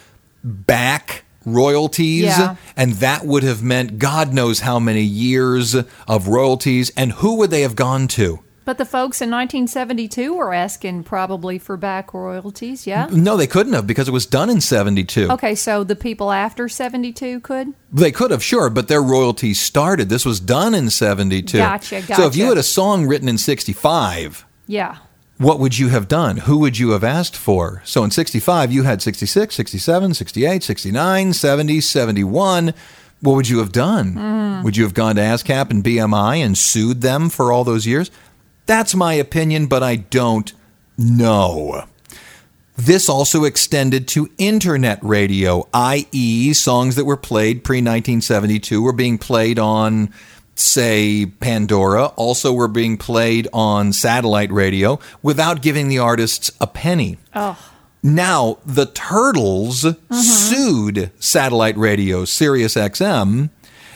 back 0.44 1.24
royalties 1.54 2.24
Yeah. 2.26 2.56
and 2.76 2.94
that 2.96 3.26
would 3.26 3.44
have 3.44 3.64
meant 3.64 3.98
god 4.00 4.34
knows 4.34 4.60
how 4.62 4.80
many 4.80 5.02
years 5.04 5.76
of 6.08 6.28
royalties 6.28 6.92
and 6.98 7.12
who 7.14 7.36
would 7.38 7.50
they 7.52 7.62
have 7.62 7.76
gone 7.76 8.08
to 8.10 8.40
But 8.66 8.78
the 8.78 8.86
folks 8.86 9.22
in 9.22 9.30
1972 9.32 10.34
were 10.36 10.54
asking 10.54 11.04
probably 11.06 11.58
for 11.58 11.78
back 11.78 12.14
royalties, 12.14 12.86
yeah? 12.86 13.08
no 13.12 13.38
they 13.38 13.48
couldn't 13.48 13.72
have 13.74 13.88
because 13.88 14.10
it 14.10 14.12
was 14.12 14.26
done 14.26 14.50
in 14.50 14.60
72 14.60 15.32
Okay, 15.32 15.56
so 15.56 15.84
the 15.86 15.96
people 15.96 16.32
after 16.34 16.68
72 16.68 17.40
could? 17.40 17.68
they 17.94 18.12
could 18.12 18.32
have 18.32 18.44
sure 18.44 18.70
but 18.70 18.88
their 18.90 19.02
royalties 19.02 19.60
started 19.60 20.10
this 20.10 20.26
was 20.26 20.40
done 20.42 20.76
in 20.76 20.90
72 20.90 21.58
Gotcha, 21.58 22.02
so 22.14 22.28
if 22.28 22.36
you 22.36 22.46
had 22.50 22.58
a 22.58 22.64
song 22.64 23.08
written 23.08 23.30
in 23.30 23.38
65 23.38 24.46
Yeah. 24.68 24.98
What 25.38 25.60
would 25.60 25.78
you 25.78 25.90
have 25.90 26.08
done? 26.08 26.38
Who 26.38 26.58
would 26.60 26.80
you 26.80 26.92
have 26.92 27.04
asked 27.04 27.38
for? 27.38 27.82
So 27.86 28.04
in 28.04 28.12
65, 28.12 28.72
you 28.72 28.84
had 28.84 29.02
66, 29.02 29.54
67, 29.56 30.14
68, 30.14 30.64
69, 30.64 31.34
70, 31.34 31.82
71. 31.82 32.74
What 33.22 33.36
would 33.36 33.50
you 33.50 33.60
have 33.60 33.72
done? 33.72 34.14
Mm. 34.14 34.64
Would 34.64 34.78
you 34.78 34.84
have 34.84 34.94
gone 34.94 35.16
to 35.16 35.22
ASCAP 35.22 35.70
and 35.70 35.84
BMI 35.84 36.38
and 36.38 36.58
sued 36.58 37.02
them 37.02 37.30
for 37.30 37.52
all 37.52 37.64
those 37.64 37.86
years? 37.86 38.12
That's 38.66 38.96
my 38.96 39.14
opinion, 39.14 39.68
but 39.68 39.84
I 39.84 39.96
don't 39.96 40.52
know. 40.98 41.86
This 42.76 43.10
also 43.10 43.44
extended 43.44 44.08
to 44.10 44.30
internet 44.38 45.00
radio, 45.02 45.68
i.e., 45.74 46.54
songs 46.54 46.96
that 46.96 47.06
were 47.06 47.18
played 47.18 47.64
pre 47.64 47.78
1972 47.78 48.82
were 48.82 48.94
being 48.94 49.18
played 49.18 49.58
on, 49.58 50.14
say, 50.60 51.26
Pandora, 51.26 52.08
also 52.16 52.54
were 52.54 52.68
being 52.68 52.98
played 52.98 53.48
on 53.54 53.94
satellite 53.94 54.52
radio 54.52 55.00
without 55.22 55.62
giving 55.62 55.88
the 55.88 56.00
artists 56.00 56.52
a 56.60 56.68
penny. 56.68 57.18
Oh. 57.34 57.58
Now, 58.04 58.60
the 58.66 58.86
Turtles 58.86 59.86
sued 60.12 61.12
satellite 61.20 61.78
radio, 61.78 62.26
Sirius 62.26 62.76
XM, 62.76 63.50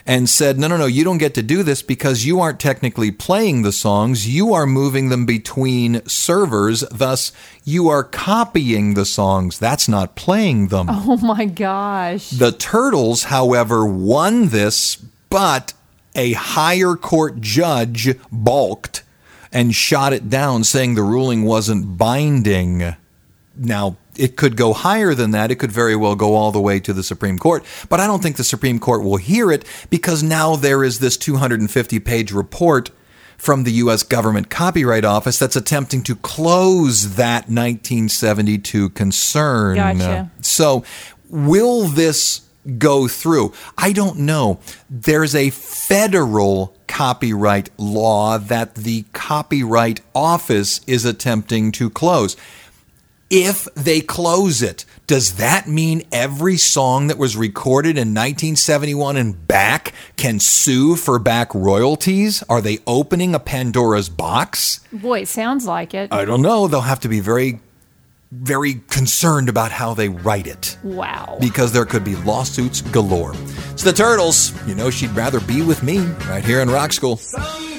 and 0.06 0.30
said, 0.30 0.58
no, 0.58 0.68
no, 0.68 0.78
no, 0.78 0.88
you 0.88 1.04
don't 1.04 1.20
get 1.20 1.36
to 1.36 1.44
do 1.44 1.62
this 1.64 1.82
because 1.82 2.26
you 2.26 2.40
aren't 2.40 2.60
technically 2.60 3.12
playing 3.12 3.62
the 3.62 3.72
songs. 3.72 4.28
You 4.28 4.54
are 4.54 4.66
moving 4.66 5.10
them 5.10 5.26
between 5.26 6.04
servers. 6.08 6.82
Thus, 6.92 7.32
you 7.64 7.88
are 7.90 8.04
copying 8.04 8.96
the 8.96 9.06
songs. 9.06 9.60
That's 9.60 9.88
not 9.88 10.16
playing 10.16 10.70
them. 10.70 10.88
Oh 10.90 11.18
my 11.18 11.46
gosh. 11.46 12.32
The 12.32 12.52
Turtles, 12.52 13.26
however, 13.26 13.86
won 13.86 14.48
this, 14.48 14.96
but 15.30 15.74
a 16.16 16.34
higher 16.34 16.96
court 16.96 17.42
judge 17.42 18.16
balked 18.32 19.04
and 19.52 19.76
shot 19.76 20.14
it 20.14 20.30
down, 20.30 20.64
saying 20.64 20.96
the 20.96 21.04
ruling 21.04 21.44
wasn't 21.44 21.98
binding. 21.98 22.96
Now, 23.56 23.98
it 24.18 24.36
could 24.36 24.56
go 24.56 24.74
higher 24.74 25.14
than 25.14 25.32
that. 25.32 25.52
It 25.52 25.56
could 25.56 25.72
very 25.72 25.96
well 25.96 26.16
go 26.16 26.36
all 26.36 26.52
the 26.52 26.62
way 26.62 26.80
to 26.80 26.94
the 26.94 27.04
Supreme 27.04 27.38
Court. 27.38 27.64
But 27.90 28.00
I 28.00 28.08
don't 28.08 28.22
think 28.22 28.38
the 28.38 28.44
Supreme 28.44 28.80
Court 28.80 29.04
will 29.04 29.18
hear 29.18 29.52
it 29.52 29.66
because 29.90 30.24
now 30.24 30.56
there 30.56 30.84
is 30.84 31.00
this 31.00 31.18
250 31.18 32.00
page 32.00 32.32
report 32.32 32.92
from 33.38 33.64
the 33.64 33.72
U.S. 33.74 34.04
Government 34.04 34.50
Copyright 34.50 35.04
Office 35.04 35.40
that's 35.40 35.56
attempting 35.56 36.04
to 36.04 36.16
close 36.16 37.16
that 37.16 37.50
1972 37.50 38.90
concern. 38.90 39.76
Gotcha. 39.76 40.32
So, 40.42 40.84
will 41.30 41.88
this 41.88 42.42
go 42.78 43.08
through? 43.08 43.54
I 43.78 43.92
don't 43.92 44.20
know. 44.20 44.60
There's 44.90 45.36
a 45.36 45.50
federal 45.50 46.76
copyright 46.88 47.70
law 47.78 48.38
that 48.38 48.76
the 48.76 49.06
Copyright 49.14 50.02
Office 50.14 50.82
is 50.88 51.06
attempting 51.06 51.72
to 51.74 51.90
close. 51.90 52.36
If 53.30 53.66
they 53.76 54.02
close 54.02 54.62
it, 54.62 54.84
does 55.08 55.36
that 55.36 55.66
mean 55.66 56.04
every 56.12 56.58
song 56.58 57.08
that 57.08 57.18
was 57.18 57.38
recorded 57.38 57.92
in 57.92 58.10
1971 58.10 59.16
and 59.16 59.48
back 59.48 59.94
can 60.18 60.42
sue 60.42 60.98
for 60.98 61.18
back 61.18 61.56
royalties? 61.56 62.44
Are 62.50 62.60
they 62.60 62.80
opening 62.86 63.34
a 63.34 63.40
Pandora's 63.40 64.10
box? 64.10 64.82
Boy, 64.92 65.22
it 65.22 65.30
sounds 65.30 65.66
like 65.66 65.94
it. 65.94 66.12
I 66.12 66.26
don't 66.26 66.42
know. 66.42 66.68
They'll 66.68 66.82
have 66.82 67.00
to 67.02 67.08
be 67.08 67.22
very, 67.22 67.62
very 68.32 68.76
concerned 68.90 69.50
about 69.50 69.72
how 69.72 69.94
they 69.94 70.10
write 70.10 70.48
it 70.48 70.78
wow. 70.84 71.38
because 71.40 71.74
there 71.74 71.86
could 71.86 72.04
be 72.04 72.16
lawsuits 72.18 72.82
galore. 72.82 73.34
It's 73.72 73.84
the 73.84 73.94
Turtles. 73.94 74.54
You 74.68 74.76
know 74.76 74.90
she'd 74.90 75.12
rather 75.12 75.40
be 75.42 75.62
with 75.62 75.84
me 75.84 76.00
right 76.30 76.44
here 76.44 76.62
in 76.62 76.70
Rock 76.70 76.94
School. 76.94 77.18
Some 77.18 77.71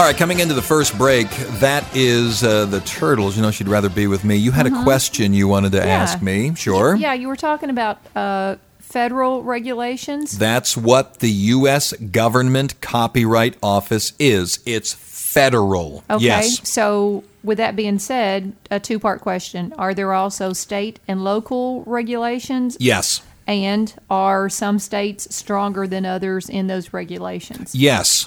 All 0.00 0.06
right, 0.06 0.16
coming 0.16 0.40
into 0.40 0.54
the 0.54 0.62
first 0.62 0.96
break, 0.96 1.28
that 1.60 1.84
is 1.94 2.42
uh, 2.42 2.64
the 2.64 2.80
Turtles. 2.80 3.36
You 3.36 3.42
know 3.42 3.50
she'd 3.50 3.68
rather 3.68 3.90
be 3.90 4.06
with 4.06 4.24
me. 4.24 4.36
You 4.36 4.50
had 4.50 4.64
a 4.66 4.82
question 4.82 5.34
you 5.34 5.46
wanted 5.46 5.72
to 5.72 5.78
Mm-hmm. 5.80 5.88
Yeah. 5.88 5.94
ask 5.94 6.22
me. 6.22 6.54
Sure. 6.54 6.94
Yeah, 6.96 7.12
you 7.12 7.28
were 7.28 7.36
talking 7.36 7.68
about 7.68 7.98
uh, 8.16 8.56
federal 8.78 9.42
regulations. 9.42 10.38
That's 10.38 10.74
what 10.74 11.18
the 11.18 11.28
U.S. 11.30 11.92
Government 11.92 12.80
Copyright 12.80 13.58
Office 13.62 14.14
is. 14.18 14.60
It's 14.64 14.94
federal. 14.94 16.02
Okay. 16.08 16.24
Yes. 16.24 16.66
So, 16.66 17.22
with 17.44 17.58
that 17.58 17.76
being 17.76 17.98
said, 17.98 18.54
a 18.70 18.80
two 18.80 18.98
part 18.98 19.20
question. 19.20 19.74
Are 19.76 19.92
there 19.92 20.14
also 20.14 20.54
state 20.54 20.98
and 21.06 21.24
local 21.24 21.82
regulations? 21.84 22.78
Yes. 22.80 23.20
And 23.46 23.94
are 24.08 24.48
some 24.48 24.78
states 24.78 25.34
stronger 25.36 25.86
than 25.86 26.06
others 26.06 26.48
in 26.48 26.68
those 26.68 26.94
regulations? 26.94 27.74
Yes. 27.74 28.26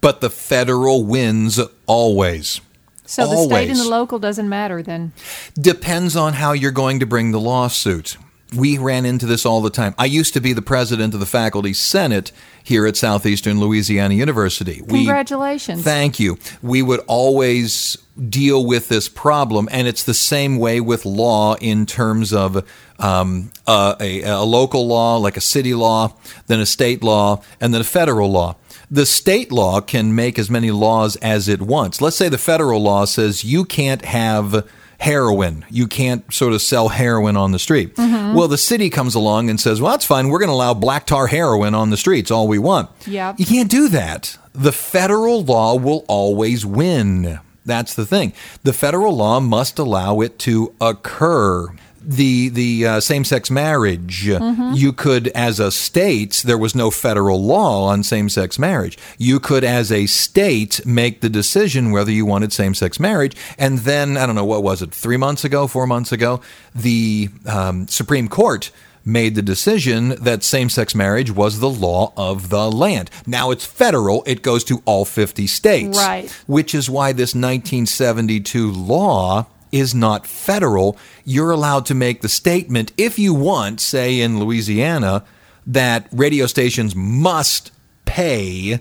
But 0.00 0.20
the 0.20 0.30
federal 0.30 1.04
wins 1.04 1.60
always. 1.86 2.60
So, 3.04 3.26
the 3.28 3.36
state 3.44 3.70
and 3.70 3.78
the 3.78 3.88
local 3.88 4.18
doesn't 4.18 4.48
matter 4.48 4.82
then? 4.82 5.12
Depends 5.54 6.16
on 6.16 6.32
how 6.34 6.52
you're 6.52 6.72
going 6.72 6.98
to 7.00 7.06
bring 7.06 7.30
the 7.30 7.40
lawsuit. 7.40 8.16
We 8.56 8.78
ran 8.78 9.04
into 9.04 9.26
this 9.26 9.44
all 9.44 9.60
the 9.60 9.70
time. 9.70 9.94
I 9.98 10.04
used 10.06 10.32
to 10.34 10.40
be 10.40 10.52
the 10.52 10.62
president 10.62 11.14
of 11.14 11.20
the 11.20 11.26
faculty 11.26 11.72
senate 11.72 12.30
here 12.62 12.86
at 12.86 12.96
Southeastern 12.96 13.60
Louisiana 13.60 14.14
University. 14.14 14.82
We- 14.82 14.98
Congratulations. 14.98 15.82
Thank 15.82 16.18
you. 16.20 16.38
We 16.62 16.82
would 16.82 17.00
always 17.06 17.96
deal 18.28 18.64
with 18.64 18.88
this 18.88 19.08
problem, 19.08 19.68
and 19.70 19.86
it's 19.86 20.02
the 20.04 20.14
same 20.14 20.58
way 20.58 20.80
with 20.80 21.04
law 21.04 21.54
in 21.56 21.86
terms 21.86 22.32
of 22.32 22.64
um, 22.98 23.50
uh, 23.66 23.94
a, 24.00 24.22
a 24.22 24.42
local 24.42 24.86
law, 24.86 25.16
like 25.16 25.36
a 25.36 25.40
city 25.40 25.74
law, 25.74 26.14
then 26.46 26.60
a 26.60 26.66
state 26.66 27.02
law, 27.04 27.42
and 27.60 27.74
then 27.74 27.80
a 27.80 27.84
federal 27.84 28.30
law. 28.30 28.56
The 28.90 29.06
state 29.06 29.50
law 29.50 29.80
can 29.80 30.14
make 30.14 30.38
as 30.38 30.48
many 30.48 30.70
laws 30.70 31.16
as 31.16 31.48
it 31.48 31.60
wants. 31.60 32.00
Let's 32.00 32.16
say 32.16 32.28
the 32.28 32.38
federal 32.38 32.80
law 32.80 33.04
says 33.04 33.44
you 33.44 33.64
can't 33.64 34.04
have 34.04 34.68
heroin. 34.98 35.64
You 35.70 35.86
can't 35.86 36.32
sort 36.32 36.52
of 36.52 36.62
sell 36.62 36.88
heroin 36.88 37.36
on 37.36 37.52
the 37.52 37.58
street. 37.58 37.96
Mm-hmm. 37.96 38.34
Well, 38.34 38.48
the 38.48 38.58
city 38.58 38.88
comes 38.88 39.14
along 39.14 39.50
and 39.50 39.60
says, 39.60 39.80
well, 39.80 39.92
that's 39.92 40.04
fine. 40.06 40.28
We're 40.28 40.38
going 40.38 40.48
to 40.48 40.54
allow 40.54 40.72
black 40.74 41.06
tar 41.06 41.26
heroin 41.26 41.74
on 41.74 41.90
the 41.90 41.96
streets 41.96 42.30
all 42.30 42.48
we 42.48 42.58
want. 42.58 42.90
Yep. 43.06 43.38
You 43.38 43.46
can't 43.46 43.70
do 43.70 43.88
that. 43.88 44.38
The 44.54 44.72
federal 44.72 45.44
law 45.44 45.76
will 45.76 46.04
always 46.08 46.64
win. 46.64 47.40
That's 47.64 47.94
the 47.94 48.06
thing. 48.06 48.32
The 48.62 48.72
federal 48.72 49.14
law 49.14 49.40
must 49.40 49.78
allow 49.78 50.20
it 50.20 50.38
to 50.40 50.74
occur. 50.80 51.68
The 52.08 52.48
the 52.50 52.86
uh, 52.86 53.00
same 53.00 53.24
sex 53.24 53.50
marriage, 53.50 54.28
you 54.74 54.92
could, 54.92 55.26
as 55.28 55.58
a 55.58 55.72
state, 55.72 56.42
there 56.44 56.56
was 56.56 56.72
no 56.72 56.90
federal 56.92 57.42
law 57.42 57.86
on 57.88 58.04
same 58.04 58.28
sex 58.28 58.60
marriage. 58.60 58.96
You 59.18 59.40
could, 59.40 59.64
as 59.64 59.90
a 59.90 60.06
state, 60.06 60.86
make 60.86 61.20
the 61.20 61.28
decision 61.28 61.90
whether 61.90 62.12
you 62.12 62.24
wanted 62.24 62.52
same 62.52 62.74
sex 62.74 63.00
marriage. 63.00 63.36
And 63.58 63.80
then, 63.80 64.16
I 64.16 64.24
don't 64.24 64.36
know, 64.36 64.44
what 64.44 64.62
was 64.62 64.82
it, 64.82 64.92
three 64.92 65.16
months 65.16 65.44
ago, 65.44 65.66
four 65.66 65.86
months 65.86 66.12
ago, 66.12 66.40
the 66.74 67.28
um, 67.44 67.88
Supreme 67.88 68.28
Court 68.28 68.70
made 69.06 69.36
the 69.36 69.42
decision 69.42 70.08
that 70.08 70.42
same 70.42 70.68
sex 70.68 70.94
marriage 70.94 71.30
was 71.30 71.60
the 71.60 71.70
law 71.70 72.12
of 72.16 72.48
the 72.50 72.70
land. 72.70 73.08
Now 73.26 73.52
it's 73.52 73.64
federal, 73.64 74.24
it 74.26 74.42
goes 74.42 74.64
to 74.64 74.82
all 74.84 75.04
50 75.04 75.46
states. 75.46 75.96
Right. 75.96 76.30
Which 76.46 76.74
is 76.74 76.90
why 76.90 77.12
this 77.12 77.34
1972 77.34 78.72
law 78.72 79.46
is 79.78 79.94
not 79.94 80.26
federal. 80.26 80.96
You're 81.24 81.50
allowed 81.50 81.86
to 81.86 81.94
make 81.94 82.20
the 82.20 82.28
statement, 82.28 82.92
if 82.96 83.18
you 83.18 83.34
want, 83.34 83.80
say 83.80 84.20
in 84.20 84.40
Louisiana, 84.40 85.24
that 85.66 86.08
radio 86.12 86.46
stations 86.46 86.94
must 86.94 87.72
pay 88.04 88.80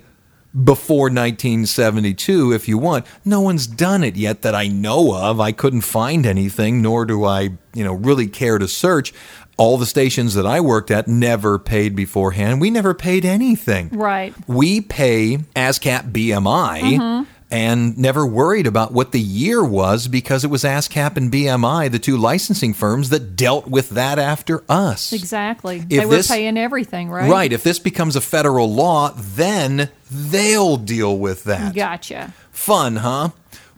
before 0.64 1.10
1972 1.10 2.54
if 2.54 2.68
you 2.68 2.78
want. 2.78 3.06
No 3.26 3.42
one's 3.42 3.68
done 3.68 4.04
it 4.04 4.16
yet 4.16 4.42
that 4.44 4.56
I 4.56 4.68
know 4.68 5.14
of. 5.14 5.40
I 5.40 5.52
couldn't 5.52 5.82
find 5.82 6.26
anything, 6.26 6.82
nor 6.82 7.06
do 7.06 7.26
I, 7.26 7.50
you 7.74 7.84
know, 7.84 7.94
really 7.94 8.28
care 8.28 8.58
to 8.58 8.68
search. 8.68 9.14
All 9.58 9.78
the 9.78 9.86
stations 9.86 10.34
that 10.34 10.46
I 10.46 10.60
worked 10.60 10.92
at 10.92 11.08
never 11.08 11.58
paid 11.60 11.96
beforehand. 11.96 12.60
We 12.60 12.70
never 12.70 12.94
paid 12.94 13.26
anything. 13.26 13.90
Right. 13.90 14.34
We 14.48 14.82
pay 14.82 15.38
ASCAP 15.56 16.12
BMI 16.12 16.82
mm-hmm. 16.82 17.32
And 17.56 17.98
never 17.98 18.26
worried 18.28 18.68
about 18.68 18.91
what 18.91 19.13
the 19.13 19.20
year 19.20 19.63
was 19.63 20.10
because 20.10 20.44
it 20.44 20.50
was 20.50 20.65
ASCAP 20.65 21.15
and 21.15 21.32
BMI, 21.32 21.89
the 21.89 22.00
two 22.00 22.18
licensing 22.18 22.74
firms 22.74 23.10
that 23.12 23.38
dealt 23.38 23.65
with 23.68 23.91
that 23.91 24.20
after 24.20 24.65
us. 24.68 25.13
Exactly. 25.13 25.78
If 25.78 25.88
they 25.88 26.06
were 26.06 26.18
this- 26.18 26.28
paying 26.28 26.58
everything, 26.58 27.10
right? 27.10 27.32
Right. 27.32 27.54
If 27.54 27.63
this 27.63 27.80
becomes 27.80 28.18
a 28.18 28.22
federal 28.22 28.74
law, 28.74 29.13
then 29.15 29.89
they'll 30.12 30.76
deal 30.76 31.18
with 31.18 31.46
that. 31.46 31.74
Gotcha. 31.74 32.34
Fun, 32.52 32.98
huh? 32.98 33.30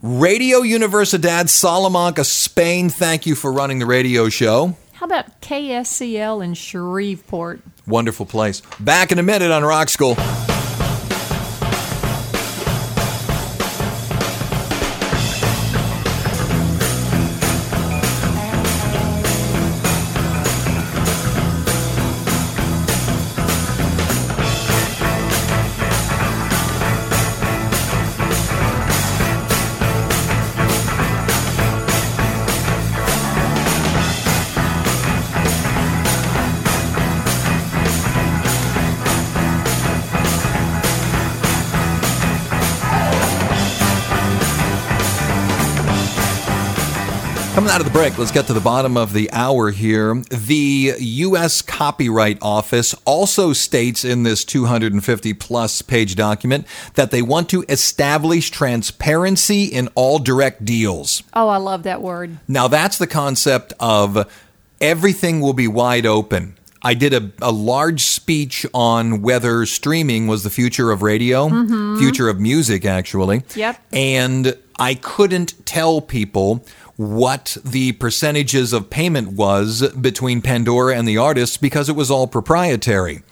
Radio 0.02 0.60
Universidad 0.62 1.48
Salamanca, 1.48 2.24
Spain, 2.24 2.88
thank 2.88 3.26
you 3.26 3.36
for 3.36 3.52
running 3.52 3.78
the 3.78 3.86
radio 3.86 4.28
show. 4.28 4.76
How 4.94 5.06
about 5.06 5.40
KSCL 5.40 6.42
in 6.42 6.54
Shreveport? 6.54 7.60
Wonderful 7.86 8.26
place. 8.26 8.60
Back 8.80 9.12
in 9.12 9.20
a 9.20 9.22
minute 9.22 9.52
on 9.52 9.62
Rock 9.62 9.88
School. 9.88 10.16
Coming 47.58 47.72
out 47.72 47.80
of 47.80 47.86
the 47.86 47.92
break, 47.92 48.16
let's 48.16 48.30
get 48.30 48.46
to 48.46 48.52
the 48.52 48.60
bottom 48.60 48.96
of 48.96 49.12
the 49.12 49.28
hour 49.32 49.72
here. 49.72 50.14
The 50.30 50.94
U.S. 50.96 51.60
Copyright 51.60 52.38
Office 52.40 52.94
also 53.04 53.52
states 53.52 54.04
in 54.04 54.22
this 54.22 54.44
250 54.44 55.34
plus 55.34 55.82
page 55.82 56.14
document 56.14 56.68
that 56.94 57.10
they 57.10 57.20
want 57.20 57.48
to 57.48 57.64
establish 57.68 58.52
transparency 58.52 59.64
in 59.64 59.88
all 59.96 60.20
direct 60.20 60.64
deals. 60.64 61.24
Oh, 61.34 61.48
I 61.48 61.56
love 61.56 61.82
that 61.82 62.00
word. 62.00 62.38
Now, 62.46 62.68
that's 62.68 62.96
the 62.96 63.08
concept 63.08 63.72
of 63.80 64.32
everything 64.80 65.40
will 65.40 65.52
be 65.52 65.66
wide 65.66 66.06
open. 66.06 66.56
I 66.80 66.94
did 66.94 67.12
a, 67.12 67.32
a 67.42 67.50
large 67.50 68.02
speech 68.02 68.66
on 68.72 69.20
whether 69.20 69.66
streaming 69.66 70.28
was 70.28 70.44
the 70.44 70.50
future 70.50 70.92
of 70.92 71.02
radio, 71.02 71.48
mm-hmm. 71.48 71.98
future 71.98 72.28
of 72.28 72.38
music, 72.38 72.84
actually. 72.84 73.42
Yep. 73.56 73.82
And 73.92 74.56
I 74.78 74.94
couldn't 74.94 75.66
tell 75.66 76.00
people 76.00 76.64
what 76.96 77.56
the 77.64 77.92
percentages 77.92 78.72
of 78.72 78.90
payment 78.90 79.32
was 79.32 79.88
between 79.92 80.42
Pandora 80.42 80.96
and 80.96 81.06
the 81.06 81.16
artists 81.16 81.56
because 81.56 81.88
it 81.88 81.96
was 81.96 82.10
all 82.10 82.26
proprietary. 82.26 83.22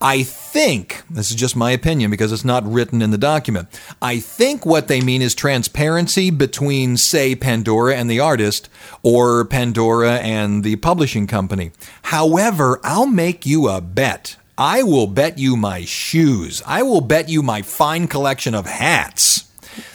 I 0.00 0.22
think, 0.22 1.02
this 1.10 1.30
is 1.30 1.36
just 1.36 1.56
my 1.56 1.72
opinion 1.72 2.12
because 2.12 2.30
it's 2.30 2.44
not 2.44 2.64
written 2.64 3.02
in 3.02 3.10
the 3.10 3.18
document. 3.18 3.68
I 4.00 4.20
think 4.20 4.64
what 4.64 4.86
they 4.86 5.00
mean 5.00 5.22
is 5.22 5.34
transparency 5.34 6.30
between, 6.30 6.96
say, 6.96 7.34
Pandora 7.34 7.96
and 7.96 8.08
the 8.08 8.20
artist 8.20 8.68
or 9.02 9.44
Pandora 9.44 10.18
and 10.18 10.62
the 10.62 10.76
publishing 10.76 11.26
company. 11.26 11.72
However, 12.02 12.78
I'll 12.84 13.08
make 13.08 13.44
you 13.44 13.68
a 13.68 13.80
bet. 13.80 14.36
I 14.56 14.84
will 14.84 15.08
bet 15.08 15.38
you 15.38 15.56
my 15.56 15.84
shoes. 15.84 16.62
I 16.64 16.82
will 16.82 17.00
bet 17.00 17.28
you 17.28 17.42
my 17.42 17.62
fine 17.62 18.06
collection 18.06 18.54
of 18.54 18.66
hats 18.66 19.47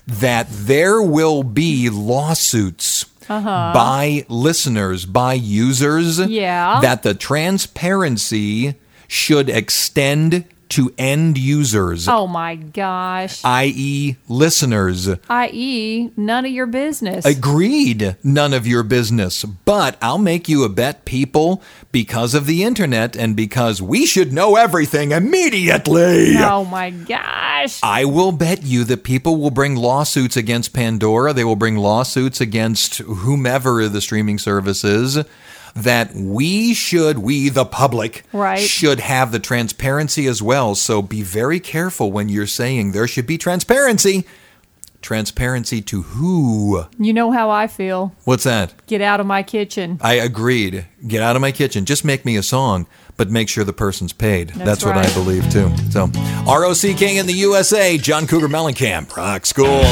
that 0.07 0.47
there 0.49 1.01
will 1.01 1.43
be 1.43 1.89
lawsuits 1.89 3.05
uh-huh. 3.29 3.71
by 3.73 4.25
listeners, 4.29 5.05
by 5.05 5.33
users, 5.33 6.19
Yeah. 6.19 6.79
that 6.81 7.03
the 7.03 7.13
transparency 7.13 8.75
should 9.07 9.49
extend 9.49 10.45
to 10.69 10.93
end 10.97 11.37
users, 11.37 12.07
Oh 12.07 12.25
my 12.27 12.55
gosh. 12.55 13.41
i.e., 13.43 14.15
listeners. 14.27 15.07
I.e., 15.29 16.09
none 16.17 16.45
of 16.45 16.51
your 16.51 16.65
business. 16.65 17.25
Agreed, 17.25 18.15
none 18.23 18.53
of 18.53 18.65
your 18.65 18.83
business. 18.83 19.43
But 19.43 19.97
I'll 20.01 20.17
make 20.17 20.49
you 20.49 20.63
a 20.63 20.69
bet, 20.69 21.05
people, 21.05 21.61
because 21.91 22.33
of 22.33 22.45
the 22.47 22.63
internet 22.63 23.15
and 23.15 23.35
because 23.35 23.81
we 23.81 24.05
should 24.05 24.33
know 24.33 24.55
everything 24.55 25.11
immediately. 25.11 26.33
oh 26.37 26.65
my 26.65 26.89
gosh. 26.89 27.79
I 27.83 28.05
will 28.05 28.31
bet 28.31 28.63
you 28.63 28.83
that 28.85 29.03
people 29.03 29.37
will 29.37 29.51
bring 29.51 29.75
lawsuits 29.75 30.35
against 30.35 30.73
Pandora. 30.73 31.33
They 31.33 31.43
will 31.43 31.55
bring 31.55 31.77
lawsuits 31.77 32.41
against 32.41 32.97
whomever 32.97 33.87
the 33.87 34.01
streaming 34.01 34.39
service 34.39 34.83
is. 34.83 35.19
That 35.75 36.13
we 36.15 36.73
should, 36.75 37.17
we 37.19 37.49
the 37.49 37.65
public, 37.65 38.23
Right. 38.31 38.59
should 38.59 38.99
have 38.99 39.31
the 39.31 39.39
transparency 39.39 40.27
as 40.27 40.39
well. 40.41 40.75
So 40.75 41.01
be 41.01 41.23
very 41.23 41.59
careful 41.59 42.11
when 42.11 42.29
you're 42.29 42.45
saying 42.45 42.91
there 42.91 43.07
should 43.07 43.25
be 43.25 43.37
transparency. 43.39 44.25
Transparency 45.01 45.81
to 45.81 46.03
who? 46.03 46.85
You 46.97 47.11
know 47.11 47.31
how 47.31 47.49
I 47.49 47.67
feel. 47.67 48.13
What's 48.23 48.43
that? 48.45 48.73
Get 48.87 49.01
out 49.01 49.19
of 49.19 49.25
my 49.25 49.43
kitchen. 49.43 49.99
I 50.01 50.13
agreed. 50.13 50.85
Get 51.05 51.21
out 51.21 51.35
of 51.35 51.41
my 51.41 51.51
kitchen. 51.51 51.83
Just 51.85 52.05
make 52.05 52.23
me 52.23 52.37
a 52.37 52.43
song, 52.43 52.87
but 53.17 53.29
make 53.29 53.49
sure 53.49 53.63
the 53.65 53.73
person's 53.73 54.13
paid. 54.13 54.49
That's, 54.51 54.81
That's 54.81 54.85
what 54.85 54.95
I 54.97 55.11
believe 55.13 55.49
too. 55.51 55.71
So, 55.89 56.05
ROC 56.47 56.95
King 56.95 57.17
in 57.17 57.25
the 57.25 57.33
USA, 57.33 57.97
John 57.97 58.27
Cougar 58.27 58.47
Mellencamp, 58.47 59.13
Rock 59.17 59.45
School. 59.45 59.83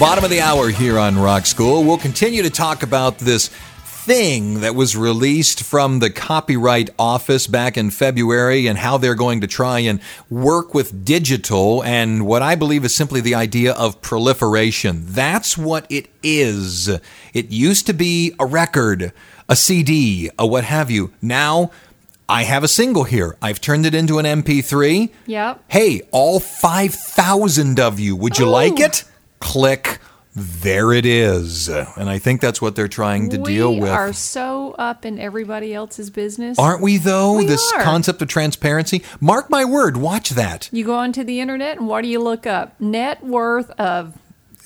Bottom 0.00 0.24
of 0.24 0.30
the 0.30 0.40
hour 0.40 0.70
here 0.70 0.98
on 0.98 1.18
Rock 1.18 1.44
School. 1.44 1.84
We'll 1.84 1.98
continue 1.98 2.42
to 2.42 2.48
talk 2.48 2.82
about 2.82 3.18
this 3.18 3.48
thing 3.48 4.60
that 4.60 4.74
was 4.74 4.96
released 4.96 5.62
from 5.62 5.98
the 5.98 6.08
Copyright 6.08 6.88
Office 6.98 7.46
back 7.46 7.76
in 7.76 7.90
February 7.90 8.66
and 8.66 8.78
how 8.78 8.96
they're 8.96 9.14
going 9.14 9.42
to 9.42 9.46
try 9.46 9.80
and 9.80 10.00
work 10.30 10.72
with 10.72 11.04
digital 11.04 11.84
and 11.84 12.24
what 12.24 12.40
I 12.40 12.54
believe 12.54 12.82
is 12.86 12.94
simply 12.94 13.20
the 13.20 13.34
idea 13.34 13.74
of 13.74 14.00
proliferation. 14.00 15.04
That's 15.04 15.58
what 15.58 15.84
it 15.90 16.08
is. 16.22 16.88
It 17.34 17.50
used 17.50 17.84
to 17.86 17.92
be 17.92 18.34
a 18.40 18.46
record, 18.46 19.12
a 19.50 19.54
CD, 19.54 20.30
a 20.38 20.46
what 20.46 20.64
have 20.64 20.90
you. 20.90 21.12
Now, 21.20 21.72
I 22.26 22.44
have 22.44 22.64
a 22.64 22.68
single 22.68 23.04
here. 23.04 23.36
I've 23.42 23.60
turned 23.60 23.84
it 23.84 23.94
into 23.94 24.18
an 24.18 24.24
MP3. 24.24 25.10
Yep. 25.26 25.62
Hey, 25.68 26.00
all 26.10 26.40
5,000 26.40 27.78
of 27.78 28.00
you, 28.00 28.16
would 28.16 28.38
you 28.38 28.48
like 28.48 28.80
it? 28.80 29.04
Click. 29.40 29.98
There 30.34 30.92
it 30.92 31.04
is. 31.04 31.68
And 31.68 32.08
I 32.08 32.18
think 32.18 32.40
that's 32.40 32.62
what 32.62 32.76
they're 32.76 32.88
trying 32.88 33.30
to 33.30 33.38
deal 33.38 33.72
with. 33.72 33.82
we 33.82 33.88
are 33.88 34.12
so 34.12 34.72
up 34.78 35.04
in 35.04 35.18
everybody 35.18 35.74
else's 35.74 36.08
business. 36.08 36.56
Aren't 36.56 36.82
we, 36.82 36.98
though? 36.98 37.38
We 37.38 37.46
this 37.46 37.72
are. 37.72 37.82
concept 37.82 38.22
of 38.22 38.28
transparency. 38.28 39.02
Mark 39.20 39.50
my 39.50 39.64
word, 39.64 39.96
watch 39.96 40.30
that. 40.30 40.68
You 40.70 40.84
go 40.84 40.94
onto 40.94 41.24
the 41.24 41.40
internet 41.40 41.78
and 41.78 41.88
what 41.88 42.02
do 42.02 42.08
you 42.08 42.20
look 42.20 42.46
up? 42.46 42.80
Net 42.80 43.24
worth 43.24 43.70
of 43.72 44.16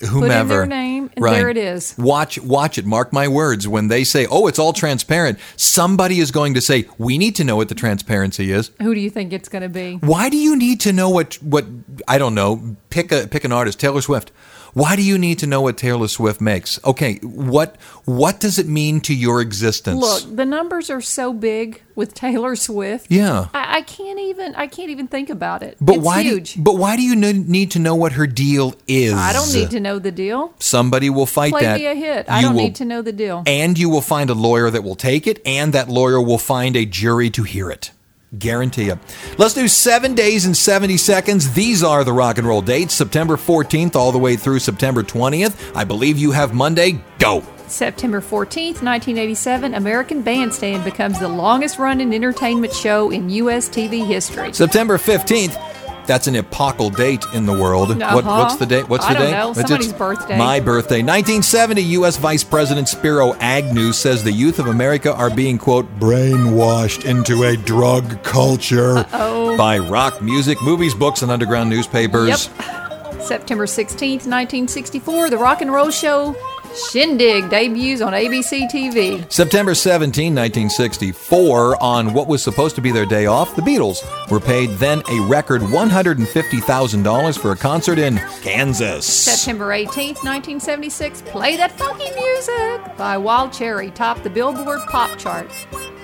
Whomever. 0.01 0.27
Put 0.27 0.41
in 0.41 0.47
their 0.49 0.65
name, 0.65 1.09
and 1.15 1.25
there 1.25 1.49
it 1.49 1.55
is. 1.55 1.95
Watch, 1.97 2.37
watch 2.39 2.77
it. 2.77 2.85
Mark 2.85 3.13
my 3.13 3.29
words. 3.29 3.65
When 3.65 3.87
they 3.87 4.03
say, 4.03 4.27
"Oh, 4.29 4.47
it's 4.47 4.59
all 4.59 4.73
transparent," 4.73 5.39
somebody 5.55 6.19
is 6.19 6.31
going 6.31 6.53
to 6.55 6.61
say, 6.61 6.89
"We 6.97 7.17
need 7.17 7.33
to 7.37 7.45
know 7.45 7.55
what 7.55 7.69
the 7.69 7.75
transparency 7.75 8.51
is." 8.51 8.71
who 8.81 8.93
do 8.93 8.99
you 8.99 9.09
think 9.09 9.31
it's 9.31 9.47
going 9.47 9.61
to 9.61 9.69
be? 9.69 9.95
Why 10.01 10.29
do 10.29 10.35
you 10.35 10.57
need 10.57 10.81
to 10.81 10.91
know 10.91 11.09
what 11.09 11.35
what 11.35 11.65
I 12.09 12.17
don't 12.17 12.35
know? 12.35 12.75
Pick 12.89 13.13
a 13.13 13.27
pick 13.27 13.45
an 13.45 13.53
artist, 13.53 13.79
Taylor 13.79 14.01
Swift. 14.01 14.31
Why 14.75 14.97
do 14.97 15.01
you 15.01 15.17
need 15.17 15.39
to 15.39 15.47
know 15.47 15.61
what 15.61 15.77
Taylor 15.77 16.09
Swift 16.09 16.41
makes? 16.41 16.83
Okay, 16.83 17.15
what 17.23 17.77
what 18.03 18.41
does 18.41 18.59
it 18.59 18.67
mean 18.67 18.99
to 19.07 19.15
your 19.15 19.39
existence? 19.39 20.01
Look, 20.01 20.35
the 20.35 20.45
numbers 20.45 20.89
are 20.89 20.99
so 20.99 21.31
big 21.31 21.81
with 21.95 22.13
Taylor 22.13 22.57
Swift. 22.57 23.09
Yeah. 23.09 23.47
I, 23.53 23.77
I 23.77 23.81
can't 23.83 24.19
even 24.19 24.53
I 24.55 24.67
can't 24.67 24.89
even 24.89 25.07
think 25.07 25.29
about 25.29 25.63
it. 25.63 25.77
but 25.79 25.95
it's 25.95 26.03
why 26.03 26.23
huge. 26.23 26.55
Do, 26.55 26.61
but 26.63 26.75
why 26.75 26.97
do 26.97 27.03
you 27.03 27.15
need 27.15 27.71
to 27.71 27.79
know 27.79 27.95
what 27.95 28.11
her 28.11 28.27
deal 28.27 28.75
is? 28.85 29.13
I 29.13 29.31
don't 29.31 29.53
need 29.53 29.71
to 29.71 29.79
know 29.79 29.97
the 29.97 30.11
deal. 30.11 30.53
Somebody 30.59 31.09
will 31.09 31.25
fight 31.25 31.53
Play 31.53 31.61
that. 31.63 31.79
me 31.79 31.85
a 31.85 31.95
hit. 31.95 32.25
I 32.29 32.41
You 32.41 32.47
don't 32.47 32.55
will- 32.55 32.63
need 32.63 32.75
to 32.75 32.85
know 32.85 33.01
the 33.01 33.13
deal. 33.13 33.43
And 33.47 33.79
you 33.79 33.89
will 33.89 34.01
find 34.01 34.29
a 34.29 34.33
lawyer 34.35 34.69
that 34.69 34.83
will 34.83 34.95
take 34.97 35.25
it, 35.25 35.41
and 35.45 35.71
that 35.71 35.87
lawyer 35.87 36.19
will 36.19 36.37
find 36.37 36.75
a 36.75 36.83
jury 36.85 37.29
to 37.29 37.43
hear 37.43 37.69
it. 37.71 37.91
Guarantee 38.37 38.85
you. 38.85 38.99
Let's 39.37 39.53
do 39.53 39.67
seven 39.67 40.15
days 40.15 40.45
and 40.45 40.55
70 40.55 40.97
seconds. 40.97 41.53
These 41.53 41.83
are 41.83 42.03
the 42.03 42.13
rock 42.13 42.37
and 42.37 42.47
roll 42.47 42.61
dates 42.61 42.93
September 42.93 43.35
14th 43.37 43.95
all 43.95 44.11
the 44.11 44.19
way 44.19 44.35
through 44.35 44.59
September 44.59 45.03
20th. 45.03 45.75
I 45.75 45.83
believe 45.83 46.17
you 46.17 46.31
have 46.31 46.53
Monday. 46.53 47.03
Go. 47.19 47.43
September 47.67 48.21
14th, 48.21 48.83
1987, 48.83 49.73
American 49.73 50.21
Bandstand 50.21 50.83
becomes 50.83 51.19
the 51.19 51.27
longest 51.27 51.79
running 51.79 52.13
entertainment 52.13 52.73
show 52.73 53.09
in 53.09 53.29
U.S. 53.29 53.69
TV 53.69 54.05
history. 54.05 54.53
September 54.53 54.97
15th. 54.97 55.59
That's 56.07 56.27
an 56.27 56.35
epochal 56.35 56.89
date 56.89 57.23
in 57.33 57.45
the 57.45 57.53
world. 57.53 57.91
Uh-huh. 58.01 58.15
what's 58.21 58.55
the 58.57 58.65
date? 58.65 58.87
What's 58.89 59.05
I 59.05 59.13
the 59.13 59.19
date? 59.19 59.31
know. 59.31 59.53
Somebody's 59.53 59.89
it's 59.89 59.97
birthday. 59.97 60.37
My 60.37 60.59
birthday. 60.59 61.01
1970, 61.01 61.81
U.S. 61.81 62.17
Vice 62.17 62.43
President 62.43 62.87
Spiro 62.87 63.33
Agnew 63.35 63.91
says 63.91 64.23
the 64.23 64.31
youth 64.31 64.59
of 64.59 64.67
America 64.67 65.13
are 65.13 65.29
being, 65.29 65.57
quote, 65.57 65.87
brainwashed 65.99 67.05
into 67.05 67.43
a 67.43 67.57
drug 67.57 68.21
culture 68.23 69.05
by 69.11 69.77
rock 69.79 70.21
music, 70.21 70.61
movies, 70.61 70.93
books, 70.93 71.21
and 71.21 71.31
underground 71.31 71.69
newspapers. 71.69 72.49
Yep. 72.57 73.21
September 73.21 73.65
16th, 73.65 74.27
1964, 74.27 75.29
the 75.31 75.37
rock 75.37 75.61
and 75.61 75.73
roll 75.73 75.89
show 75.89 76.35
Shindig 76.75 77.49
debuts 77.49 78.01
on 78.01 78.11
ABC 78.11 78.69
TV. 78.69 79.31
September 79.31 79.73
17, 79.73 80.35
1964, 80.35 81.81
on 81.81 82.13
what 82.13 82.27
was 82.27 82.43
supposed 82.43 82.75
to 82.75 82.81
be 82.81 82.91
their 82.91 83.05
day 83.05 83.27
off, 83.27 83.55
the 83.55 83.61
Beatles 83.61 84.03
were 84.29 84.41
paid 84.41 84.69
then 84.71 85.01
a 85.09 85.21
record 85.21 85.61
$150,000 85.61 87.39
for 87.39 87.51
a 87.51 87.55
concert 87.55 87.97
in 87.97 88.17
Kansas. 88.41 89.05
September 89.05 89.71
18, 89.71 90.15
1976, 90.15 91.21
Play 91.23 91.55
That 91.55 91.71
Funky 91.71 92.11
Music 92.13 92.97
by 92.97 93.17
Wild 93.17 93.53
Cherry 93.53 93.91
topped 93.91 94.23
the 94.23 94.29
Billboard 94.29 94.81
Pop 94.87 95.17
chart. 95.17 95.49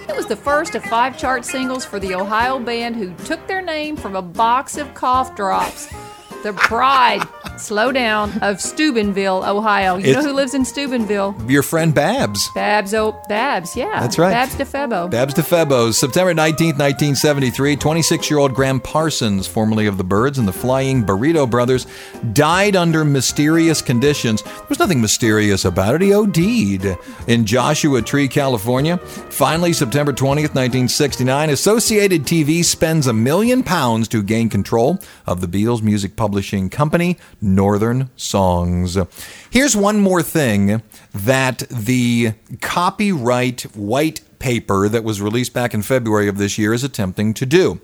It 0.07 0.15
was 0.15 0.25
the 0.25 0.35
first 0.35 0.75
of 0.75 0.83
five 0.85 1.17
chart 1.17 1.43
singles 1.45 1.85
for 1.85 1.99
the 1.99 2.15
Ohio 2.15 2.59
band 2.59 2.95
who 2.95 3.13
took 3.25 3.45
their 3.47 3.61
name 3.61 3.95
from 3.97 4.15
a 4.15 4.21
box 4.21 4.77
of 4.77 4.93
cough 4.93 5.35
drops. 5.35 5.87
The 6.43 6.53
pride, 6.53 7.21
slow 7.57 7.91
down, 7.91 8.31
of 8.41 8.59
Steubenville, 8.59 9.43
Ohio. 9.45 9.97
You 9.97 10.13
know 10.13 10.23
who 10.23 10.33
lives 10.33 10.55
in 10.55 10.65
Steubenville? 10.65 11.35
Your 11.47 11.61
friend 11.61 11.93
Babs. 11.93 12.49
Babs, 12.55 12.95
oh, 12.95 13.21
Babs, 13.29 13.75
yeah. 13.75 13.99
That's 13.99 14.17
right. 14.17 14.31
Babs 14.31 14.55
DeFebo. 14.55 15.11
Babs 15.11 15.35
DeFebo, 15.35 15.93
September 15.93 16.33
19th, 16.33 16.79
1973. 16.79 17.75
26 17.75 18.29
year 18.31 18.39
old 18.39 18.55
Gram 18.55 18.79
Parsons, 18.79 19.45
formerly 19.45 19.85
of 19.85 19.99
the 19.99 20.03
Byrds 20.03 20.39
and 20.39 20.47
the 20.47 20.53
Flying 20.53 21.05
Burrito 21.05 21.47
Brothers, 21.47 21.85
died 22.33 22.75
under 22.75 23.05
mysterious 23.05 23.79
conditions. 23.83 24.41
There 24.41 24.65
was 24.67 24.79
nothing 24.79 24.99
mysterious 24.99 25.63
about 25.63 25.93
it. 25.93 26.01
He 26.01 26.11
OD'd 26.11 26.97
in 27.27 27.45
Joshua 27.45 28.01
Tree, 28.01 28.27
California. 28.27 28.97
Finally, 28.97 29.73
September 29.73 30.11
20th, 30.11 30.55
1969, 30.55 31.51
Associated 31.51 32.23
TV 32.23 32.65
spends 32.65 33.05
a 33.05 33.13
million 33.13 33.61
pounds 33.61 34.07
to 34.07 34.23
gain 34.23 34.49
control 34.49 34.99
of 35.27 35.39
the 35.39 35.47
Beatles 35.47 35.83
music 35.83 36.15
publishing 36.15 36.30
company, 36.69 37.17
Northern 37.41 38.09
Songs. 38.15 38.97
Here's 39.49 39.75
one 39.75 39.99
more 39.99 40.21
thing 40.21 40.81
that 41.13 41.63
the 41.69 42.33
copyright 42.61 43.63
white 43.75 44.21
paper 44.41 44.89
that 44.89 45.03
was 45.03 45.21
released 45.21 45.53
back 45.53 45.73
in 45.73 45.81
February 45.81 46.27
of 46.27 46.37
this 46.37 46.57
year 46.57 46.73
is 46.73 46.83
attempting 46.83 47.33
to 47.35 47.45
do. 47.45 47.79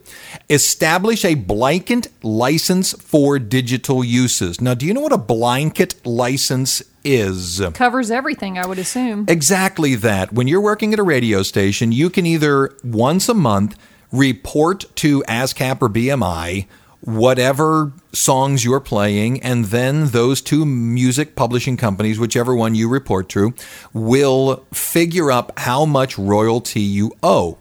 Establish 0.50 1.24
a 1.24 1.36
blanket 1.36 2.08
license 2.24 2.94
for 2.94 3.40
digital 3.40 4.04
uses. 4.04 4.60
Now, 4.60 4.74
do 4.74 4.86
you 4.86 4.94
know 4.94 5.02
what 5.02 5.14
a 5.14 5.18
blanket 5.18 6.06
license 6.06 6.82
is? 7.04 7.62
Covers 7.74 8.10
everything, 8.12 8.58
I 8.58 8.66
would 8.66 8.80
assume. 8.80 9.26
Exactly 9.28 9.96
that. 9.96 10.34
When 10.34 10.48
you're 10.48 10.60
working 10.60 10.94
at 10.94 11.00
a 11.00 11.04
radio 11.04 11.44
station, 11.44 11.92
you 11.92 12.10
can 12.10 12.26
either 12.26 12.76
once 12.84 13.30
a 13.30 13.36
month 13.36 13.78
report 14.12 14.86
to 14.96 15.22
ASCAP 15.24 15.82
or 15.82 15.90
BMI 15.90 16.66
whatever 17.08 17.94
songs 18.12 18.66
you're 18.66 18.82
playing, 18.82 19.42
and 19.42 19.66
then 19.66 20.08
those 20.08 20.42
two 20.42 20.66
music 20.66 21.38
publishing 21.38 21.78
companies, 21.78 22.20
whichever 22.20 22.54
one 22.54 22.76
you 22.76 22.90
report 22.90 23.30
to, 23.30 23.54
will 23.94 24.66
figure 24.74 25.32
up 25.32 25.58
how 25.60 25.86
much 25.86 26.18
royalty 26.18 26.82
you 26.82 27.14
owe. 27.24 27.58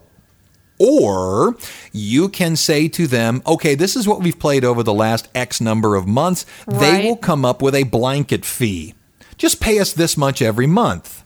Or 0.80 1.56
you 1.92 2.28
can 2.28 2.56
say 2.56 2.88
to 2.88 3.06
them, 3.06 3.40
okay, 3.46 3.76
this 3.76 3.94
is 3.94 4.08
what 4.08 4.20
we've 4.20 4.38
played 4.38 4.64
over 4.64 4.82
the 4.82 4.92
last 4.92 5.28
X 5.32 5.60
number 5.60 5.94
of 5.94 6.08
months. 6.08 6.44
They 6.66 7.04
will 7.04 7.16
come 7.16 7.44
up 7.44 7.62
with 7.62 7.76
a 7.76 7.84
blanket 7.84 8.44
fee. 8.44 8.94
Just 9.38 9.60
pay 9.60 9.78
us 9.78 9.92
this 9.92 10.16
much 10.16 10.42
every 10.42 10.66
month. 10.66 11.22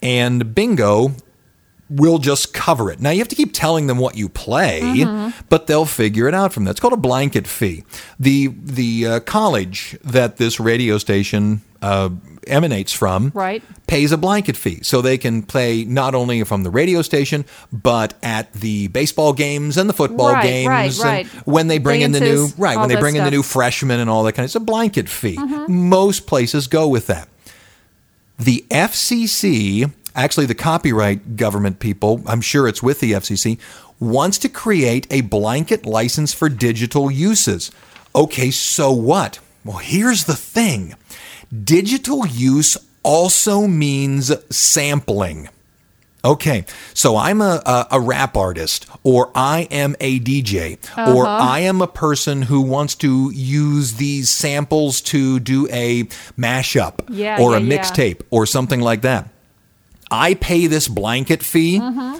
And 0.00 0.54
bingo, 0.54 1.16
we'll 1.88 2.18
just 2.18 2.52
cover 2.52 2.90
it. 2.90 3.00
Now 3.00 3.10
you 3.10 3.18
have 3.18 3.28
to 3.28 3.36
keep 3.36 3.52
telling 3.52 3.86
them 3.86 3.98
what 3.98 4.16
you 4.16 4.28
play, 4.28 5.04
but 5.48 5.66
they'll 5.66 5.84
figure 5.86 6.26
it 6.28 6.34
out 6.34 6.52
from 6.52 6.64
that. 6.64 6.72
It's 6.72 6.80
called 6.80 6.92
a 6.94 6.96
blanket 6.98 7.46
fee. 7.46 7.84
The 8.18 8.48
the 8.48 9.06
uh, 9.06 9.20
college 9.20 9.96
that 10.02 10.36
this 10.36 10.58
radio 10.58 10.98
station 10.98 11.62
uh, 11.82 12.08
emanates 12.46 12.92
from 12.92 13.30
Right. 13.34 13.62
pays 13.86 14.10
a 14.12 14.16
blanket 14.16 14.56
fee, 14.56 14.80
so 14.82 15.00
they 15.02 15.18
can 15.18 15.42
play 15.42 15.84
not 15.84 16.14
only 16.14 16.42
from 16.44 16.62
the 16.62 16.70
radio 16.70 17.02
station 17.02 17.44
but 17.72 18.14
at 18.22 18.52
the 18.54 18.88
baseball 18.88 19.32
games 19.32 19.76
and 19.76 19.88
the 19.88 19.92
football 19.92 20.32
Right, 20.32 20.42
games. 20.42 20.98
right, 21.04 21.26
and. 21.32 21.42
When 21.44 21.66
they 21.68 21.78
bring 21.78 22.00
in 22.00 22.12
the 22.12 22.20
new 22.20 22.48
right 22.56 22.78
when 22.78 22.88
they 22.88 22.96
bring 22.96 23.14
in 23.16 23.22
the. 23.24 23.28
Mm-hmm. 23.30 23.36
new 23.36 23.42
freshmen 23.42 24.00
and 24.00 24.08
all 24.10 24.22
that 24.24 24.32
kind 24.32 24.44
of. 24.44 24.46
It's 24.48 24.54
a 24.56 24.60
blanket 24.60 25.08
fee. 25.08 25.38
Most 25.68 26.26
places 26.26 26.66
go 26.66 26.88
with 26.88 27.06
that. 27.08 27.28
The 28.38 28.64
FCC, 28.70 29.92
actually 30.16 30.46
the 30.46 30.54
copyright 30.54 31.36
government 31.36 31.78
people, 31.78 32.22
I'm 32.26 32.40
sure 32.40 32.66
it's 32.66 32.82
with 32.82 33.00
the 33.00 33.12
FCC, 33.12 33.58
wants 34.00 34.38
to 34.38 34.48
create 34.48 35.06
a 35.10 35.20
blanket 35.20 35.86
license 35.86 36.32
for 36.32 36.48
digital 36.48 37.10
uses. 37.10 37.70
Okay, 38.14 38.50
so 38.50 38.90
what? 38.90 39.38
Well, 39.64 39.78
here's 39.78 40.24
the 40.24 40.34
thing 40.34 40.94
digital 41.64 42.26
use 42.26 42.76
also 43.02 43.66
means 43.66 44.32
sampling. 44.54 45.48
Okay, 46.24 46.64
so 46.92 47.16
I'm 47.16 47.40
a, 47.40 47.62
a, 47.64 47.86
a 47.92 48.00
rap 48.00 48.36
artist, 48.36 48.86
or 49.04 49.30
I 49.36 49.68
am 49.70 49.94
a 50.00 50.18
DJ, 50.18 50.78
or 50.96 51.24
uh-huh. 51.24 51.38
I 51.40 51.60
am 51.60 51.80
a 51.80 51.86
person 51.86 52.42
who 52.42 52.62
wants 52.62 52.96
to 52.96 53.30
use 53.32 53.94
these 53.94 54.28
samples 54.28 55.00
to 55.02 55.38
do 55.38 55.68
a 55.70 56.04
mashup 56.36 57.04
Yeah, 57.08 57.40
or 57.40 57.54
a 57.54 57.60
yeah, 57.60 57.74
yeah. 57.74 57.78
mixtape 57.78 58.22
or 58.30 58.44
something 58.44 58.80
like 58.80 59.02
that. 59.02 59.28
I 60.10 60.34
pay 60.34 60.66
this 60.66 60.88
blanket 60.88 61.42
fee. 61.42 61.78
Mm-hmm. 61.80 62.18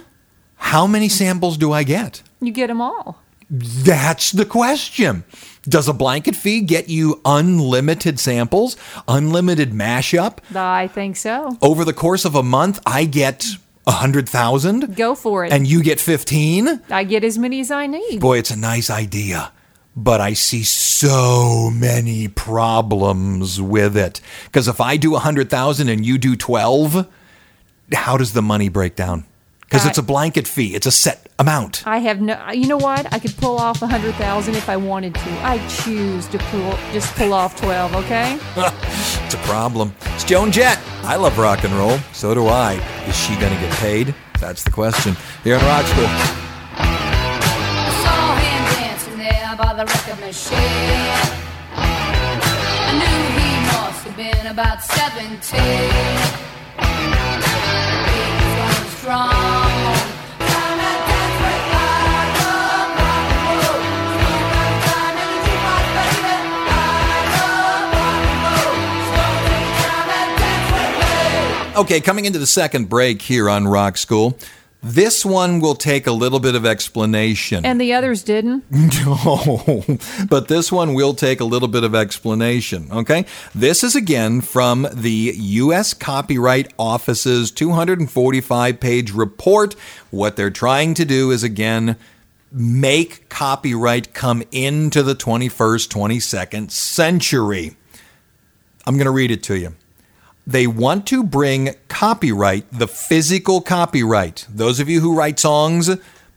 How 0.55 0.87
many 0.87 1.09
samples 1.09 1.57
do 1.57 1.71
I 1.71 1.83
get? 1.83 2.21
You 2.41 2.51
get 2.51 2.67
them 2.67 2.81
all. 2.81 3.21
That's 3.49 4.31
the 4.31 4.45
question. 4.45 5.23
Does 5.63 5.87
a 5.87 5.93
blanket 5.93 6.35
fee 6.35 6.61
get 6.61 6.89
you 6.89 7.21
unlimited 7.23 8.19
samples, 8.19 8.75
unlimited 9.07 9.71
mashup? 9.71 10.39
I 10.55 10.87
think 10.87 11.15
so. 11.15 11.57
Over 11.61 11.85
the 11.85 11.93
course 11.93 12.25
of 12.25 12.35
a 12.35 12.43
month, 12.43 12.81
I 12.85 13.05
get 13.05 13.45
a 13.85 13.91
hundred 13.91 14.27
thousand, 14.27 14.97
Go 14.97 15.15
for 15.15 15.45
it. 15.45 15.53
and 15.53 15.65
you 15.65 15.81
get 15.81 15.99
fifteen. 16.01 16.81
I 16.89 17.05
get 17.05 17.23
as 17.23 17.37
many 17.37 17.61
as 17.61 17.71
I 17.71 17.87
need. 17.87 18.19
Boy, 18.19 18.39
it's 18.39 18.51
a 18.51 18.57
nice 18.57 18.89
idea, 18.89 19.53
but 19.95 20.19
I 20.19 20.33
see 20.33 20.63
so 20.63 21.69
many 21.73 22.27
problems 22.27 23.61
with 23.61 23.95
it. 23.95 24.19
Because 24.45 24.67
if 24.67 24.81
I 24.81 24.97
do 24.97 25.15
a 25.15 25.19
hundred 25.19 25.49
thousand 25.49 25.87
and 25.87 26.05
you 26.05 26.17
do 26.17 26.35
twelve, 26.35 27.07
how 27.93 28.17
does 28.17 28.33
the 28.33 28.41
money 28.41 28.69
break 28.69 28.95
down? 28.95 29.25
Because 29.61 29.85
it's 29.85 29.97
a 29.97 30.03
blanket 30.03 30.47
fee; 30.47 30.75
it's 30.75 30.87
a 30.87 30.91
set 30.91 31.27
amount. 31.37 31.85
I 31.85 31.97
have 31.97 32.21
no. 32.21 32.51
You 32.51 32.67
know 32.67 32.77
what? 32.77 33.13
I 33.13 33.19
could 33.19 33.35
pull 33.35 33.57
off 33.57 33.81
a 33.81 33.87
hundred 33.87 34.15
thousand 34.15 34.55
if 34.55 34.69
I 34.69 34.77
wanted 34.77 35.13
to. 35.15 35.29
I 35.43 35.57
choose 35.67 36.25
to 36.27 36.37
pull 36.37 36.71
just 36.93 37.13
pull 37.15 37.33
off 37.33 37.59
twelve. 37.59 37.93
Okay. 37.95 38.39
It's 39.27 39.33
a 39.35 39.39
problem. 39.39 39.93
It's 40.15 40.23
Joan 40.23 40.53
Jett. 40.53 40.79
I 41.03 41.17
love 41.17 41.37
rock 41.37 41.65
and 41.65 41.73
roll. 41.73 41.97
So 42.13 42.33
do 42.33 42.47
I. 42.47 42.75
Is 43.09 43.15
she 43.17 43.35
going 43.35 43.53
to 43.53 43.59
get 43.59 43.73
paid? 43.73 44.15
That's 44.39 44.63
the 44.63 44.71
question. 44.71 45.17
Here 45.43 45.55
in 45.55 45.65
Rock 45.65 45.85
School. 45.85 46.05
I 46.77 47.91
saw 48.03 48.35
him 48.37 48.63
dancing 48.79 49.17
there 49.17 49.53
by 49.57 49.73
the 49.73 49.85
record 49.85 50.19
machine. 50.25 50.57
I 51.75 52.93
knew 52.93 53.19
he 53.35 53.49
must 53.67 54.05
have 54.07 54.15
been 54.15 54.47
about 54.47 54.81
17. 54.81 56.46
Okay, 71.77 72.01
coming 72.01 72.25
into 72.25 72.37
the 72.39 72.45
second 72.45 72.89
break 72.89 73.21
here 73.21 73.49
on 73.49 73.65
Rock 73.65 73.95
School. 73.95 74.37
This 74.87 75.25
one 75.25 75.59
will 75.59 75.75
take 75.75 76.07
a 76.07 76.13
little 76.13 76.39
bit 76.39 76.55
of 76.55 76.65
explanation. 76.65 77.65
And 77.65 77.79
the 77.79 77.93
others 77.93 78.23
didn't. 78.23 78.63
No, 79.07 79.83
but 80.29 80.47
this 80.47 80.71
one 80.71 80.93
will 80.93 81.13
take 81.13 81.39
a 81.39 81.45
little 81.45 81.67
bit 81.67 81.83
of 81.83 81.93
explanation. 81.93 82.87
Okay. 82.91 83.25
This 83.53 83.83
is 83.83 83.95
again 83.95 84.41
from 84.41 84.87
the 84.93 85.33
U.S. 85.35 85.93
Copyright 85.93 86.73
Office's 86.79 87.51
245 87.51 88.79
page 88.79 89.11
report. 89.11 89.75
What 90.09 90.35
they're 90.35 90.49
trying 90.49 90.93
to 90.95 91.05
do 91.05 91.31
is 91.31 91.43
again 91.43 91.97
make 92.51 93.27
copyright 93.29 94.13
come 94.13 94.41
into 94.51 95.03
the 95.03 95.15
21st, 95.15 95.89
22nd 95.89 96.71
century. 96.71 97.75
I'm 98.85 98.95
going 98.95 99.05
to 99.05 99.11
read 99.11 99.31
it 99.31 99.43
to 99.43 99.57
you. 99.57 99.75
They 100.47 100.65
want 100.65 101.05
to 101.07 101.23
bring 101.23 101.75
copyright, 101.89 102.65
the 102.71 102.87
physical 102.87 103.59
copyright. 103.59 104.47
Those 104.49 104.79
of 104.79 104.87
you 104.87 105.01
who 105.01 105.13
write 105.13 105.39
songs, 105.39 105.89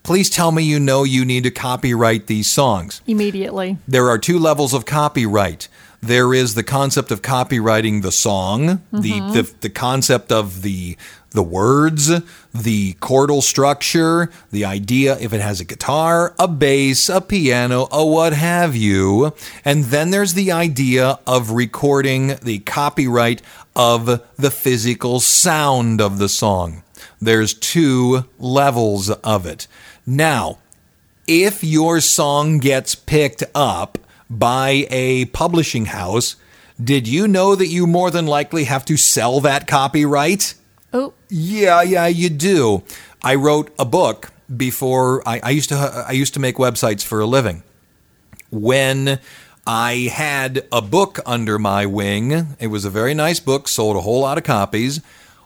please 0.02 0.28
tell 0.28 0.50
me 0.50 0.64
you 0.64 0.80
know 0.80 1.04
you 1.04 1.24
need 1.24 1.44
to 1.44 1.52
copyright 1.52 2.26
these 2.26 2.50
songs. 2.50 3.02
Immediately. 3.06 3.78
There 3.86 4.08
are 4.08 4.18
two 4.18 4.40
levels 4.40 4.74
of 4.74 4.84
copyright. 4.84 5.68
There 6.02 6.34
is 6.34 6.54
the 6.54 6.64
concept 6.64 7.12
of 7.12 7.22
copyrighting 7.22 8.00
the 8.00 8.10
song, 8.10 8.82
the, 8.90 9.12
mm-hmm. 9.12 9.32
the 9.32 9.52
the 9.60 9.70
concept 9.70 10.32
of 10.32 10.62
the 10.62 10.96
the 11.32 11.42
words, 11.42 12.10
the 12.52 12.94
chordal 12.94 13.42
structure, 13.42 14.30
the 14.50 14.64
idea 14.64 15.18
if 15.18 15.32
it 15.32 15.40
has 15.40 15.60
a 15.60 15.64
guitar, 15.64 16.34
a 16.38 16.48
bass, 16.48 17.08
a 17.08 17.20
piano, 17.20 17.86
a 17.92 18.04
what 18.04 18.32
have 18.32 18.74
you. 18.74 19.32
And 19.64 19.84
then 19.84 20.10
there's 20.10 20.34
the 20.34 20.50
idea 20.50 21.18
of 21.26 21.52
recording 21.52 22.36
the 22.42 22.60
copyright 22.60 23.42
of 23.80 24.20
the 24.36 24.50
physical 24.50 25.20
sound 25.20 26.02
of 26.02 26.18
the 26.18 26.28
song. 26.28 26.82
There's 27.18 27.54
two 27.54 28.26
levels 28.38 29.08
of 29.08 29.46
it. 29.46 29.66
Now, 30.04 30.58
if 31.26 31.64
your 31.64 32.00
song 32.00 32.58
gets 32.58 32.94
picked 32.94 33.42
up 33.54 33.96
by 34.28 34.86
a 34.90 35.24
publishing 35.26 35.86
house, 35.86 36.36
did 36.82 37.08
you 37.08 37.26
know 37.26 37.54
that 37.54 37.68
you 37.68 37.86
more 37.86 38.10
than 38.10 38.26
likely 38.26 38.64
have 38.64 38.84
to 38.84 38.98
sell 38.98 39.40
that 39.40 39.66
copyright? 39.66 40.54
Oh, 40.92 41.14
Yeah, 41.30 41.80
yeah, 41.80 42.06
you 42.06 42.28
do. 42.28 42.82
I 43.22 43.34
wrote 43.34 43.72
a 43.78 43.86
book 43.86 44.30
before 44.54 45.26
I, 45.26 45.40
I 45.42 45.50
used 45.50 45.70
to 45.70 46.04
I 46.06 46.12
used 46.12 46.34
to 46.34 46.40
make 46.40 46.56
websites 46.56 47.02
for 47.02 47.20
a 47.20 47.26
living. 47.26 47.62
When 48.50 49.20
I 49.66 50.10
had 50.12 50.66
a 50.72 50.82
book 50.82 51.20
under 51.26 51.58
my 51.58 51.86
wing. 51.86 52.56
It 52.58 52.68
was 52.68 52.84
a 52.84 52.90
very 52.90 53.14
nice 53.14 53.40
book, 53.40 53.68
sold 53.68 53.96
a 53.96 54.00
whole 54.00 54.20
lot 54.20 54.38
of 54.38 54.44
copies. 54.44 55.00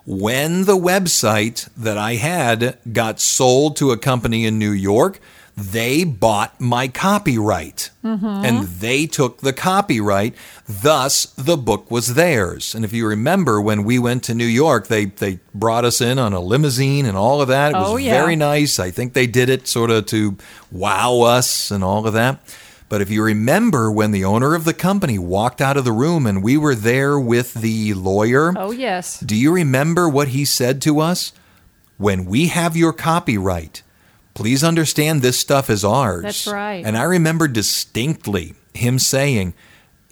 When 0.07 0.64
the 0.64 0.77
website 0.77 1.68
that 1.77 1.96
I 1.98 2.14
had 2.16 2.79
got 2.92 3.20
sold 3.20 3.77
to 3.79 3.90
a 3.90 3.96
company 3.98 4.44
in 4.44 4.59
New 4.59 4.70
York, 4.70 5.18
they 5.57 6.05
bought 6.05 6.61
my 6.61 6.88
copyright 6.88 7.90
mm-hmm. 8.05 8.27
and 8.27 8.66
they 8.66 9.07
took 9.07 9.38
the 9.40 9.53
copyright. 9.53 10.35
Thus, 10.68 11.27
the 11.37 11.57
book 11.57 11.90
was 11.90 12.14
theirs. 12.14 12.74
And 12.74 12.85
if 12.85 12.92
you 12.92 13.07
remember, 13.07 13.61
when 13.61 13.85
we 13.85 13.98
went 13.98 14.24
to 14.24 14.35
New 14.35 14.46
York, 14.46 14.88
they, 14.88 15.07
they 15.07 15.38
brought 15.55 15.85
us 15.85 16.00
in 16.00 16.18
on 16.18 16.33
a 16.33 16.40
limousine 16.40 17.07
and 17.07 17.16
all 17.16 17.40
of 17.40 17.48
that. 17.48 17.72
It 17.72 17.79
was 17.79 17.88
Oh, 17.90 17.96
yeah. 17.96 18.20
very 18.20 18.37
nice. 18.37 18.79
I 18.79 18.90
think 18.90 19.12
they 19.12 19.27
did 19.29 19.48
it 19.48 19.68
sort 19.68 19.90
of 19.90 20.07
to 20.07 20.37
wow 20.72 21.20
us 21.20 21.70
and 21.70 21.85
all 21.85 22.07
of 22.07 22.14
that. 22.14 22.40
But 22.88 23.01
if 23.01 23.11
you 23.11 23.23
remember 23.23 23.90
when 23.90 24.11
the 24.11 24.25
owner 24.25 24.55
of 24.55 24.64
the 24.64 24.75
company 24.75 25.18
walked 25.18 25.61
out 25.61 25.77
of 25.77 25.85
the 25.85 25.92
room 25.92 26.27
and 26.27 26.42
we 26.42 26.57
were 26.57 26.75
there 26.75 27.18
with 27.18 27.55
the 27.55 27.94
lawyer, 27.94 28.53
Oh, 28.57 28.70
yes. 28.70 29.18
do 29.20 29.35
you 29.35 29.53
remember 29.53 30.09
what 30.09 30.29
he 30.29 30.44
said 30.44 30.81
to 30.83 31.01
us? 31.01 31.33
When 31.97 32.25
we 32.27 32.49
have 32.49 32.77
your 32.77 32.92
copyright, 32.92 33.83
please 34.35 34.62
understand 34.62 35.23
this 35.23 35.38
stuff 35.38 35.70
is 35.70 35.85
ours. 35.85 36.23
That's 36.23 36.47
right. 36.47 36.85
And 36.85 36.97
I 36.97 37.05
remember 37.05 37.49
distinctly 37.49 38.55
him 38.75 38.99
saying, 38.99 39.55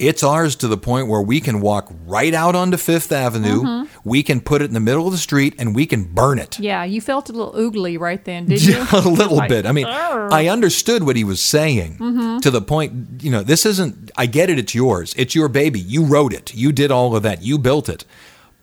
it's 0.07 0.23
ours 0.23 0.55
to 0.57 0.67
the 0.67 0.77
point 0.77 1.07
where 1.07 1.21
we 1.21 1.39
can 1.41 1.61
walk 1.61 1.91
right 2.05 2.33
out 2.33 2.55
onto 2.55 2.77
Fifth 2.77 3.11
Avenue, 3.11 3.61
Mm-hmm. 3.63 3.99
we 4.09 4.23
can 4.23 4.41
put 4.41 4.61
it 4.61 4.65
in 4.65 4.73
the 4.73 4.79
middle 4.79 5.05
of 5.05 5.11
the 5.11 5.17
street, 5.17 5.55
and 5.57 5.75
we 5.75 5.85
can 5.85 6.03
burn 6.05 6.39
it. 6.39 6.59
Yeah, 6.59 6.83
you 6.83 7.01
felt 7.01 7.29
a 7.29 7.33
little 7.33 7.53
oogly 7.53 7.99
right 7.99 8.23
then, 8.23 8.45
did 8.45 8.63
you? 8.63 8.83
A 8.91 9.01
little 9.07 9.37
Like, 9.37 9.49
bit. 9.49 9.65
I 9.65 9.71
mean, 9.71 9.85
I 9.87 10.47
understood 10.47 11.03
what 11.03 11.15
he 11.15 11.23
was 11.23 11.41
saying 11.41 11.97
Mm-hmm. 11.97 12.39
to 12.39 12.51
the 12.51 12.61
point, 12.61 13.21
you 13.23 13.31
know, 13.31 13.43
this 13.43 13.65
isn't, 13.65 14.11
I 14.17 14.25
get 14.25 14.49
it, 14.49 14.59
it's 14.59 14.73
yours. 14.75 15.13
It's 15.17 15.35
your 15.35 15.47
baby. 15.49 15.79
You 15.79 16.05
wrote 16.05 16.33
it. 16.33 16.53
You 16.53 16.71
did 16.71 16.91
all 16.91 17.15
of 17.15 17.23
that. 17.23 17.41
You 17.43 17.57
built 17.57 17.89
it. 17.89 18.05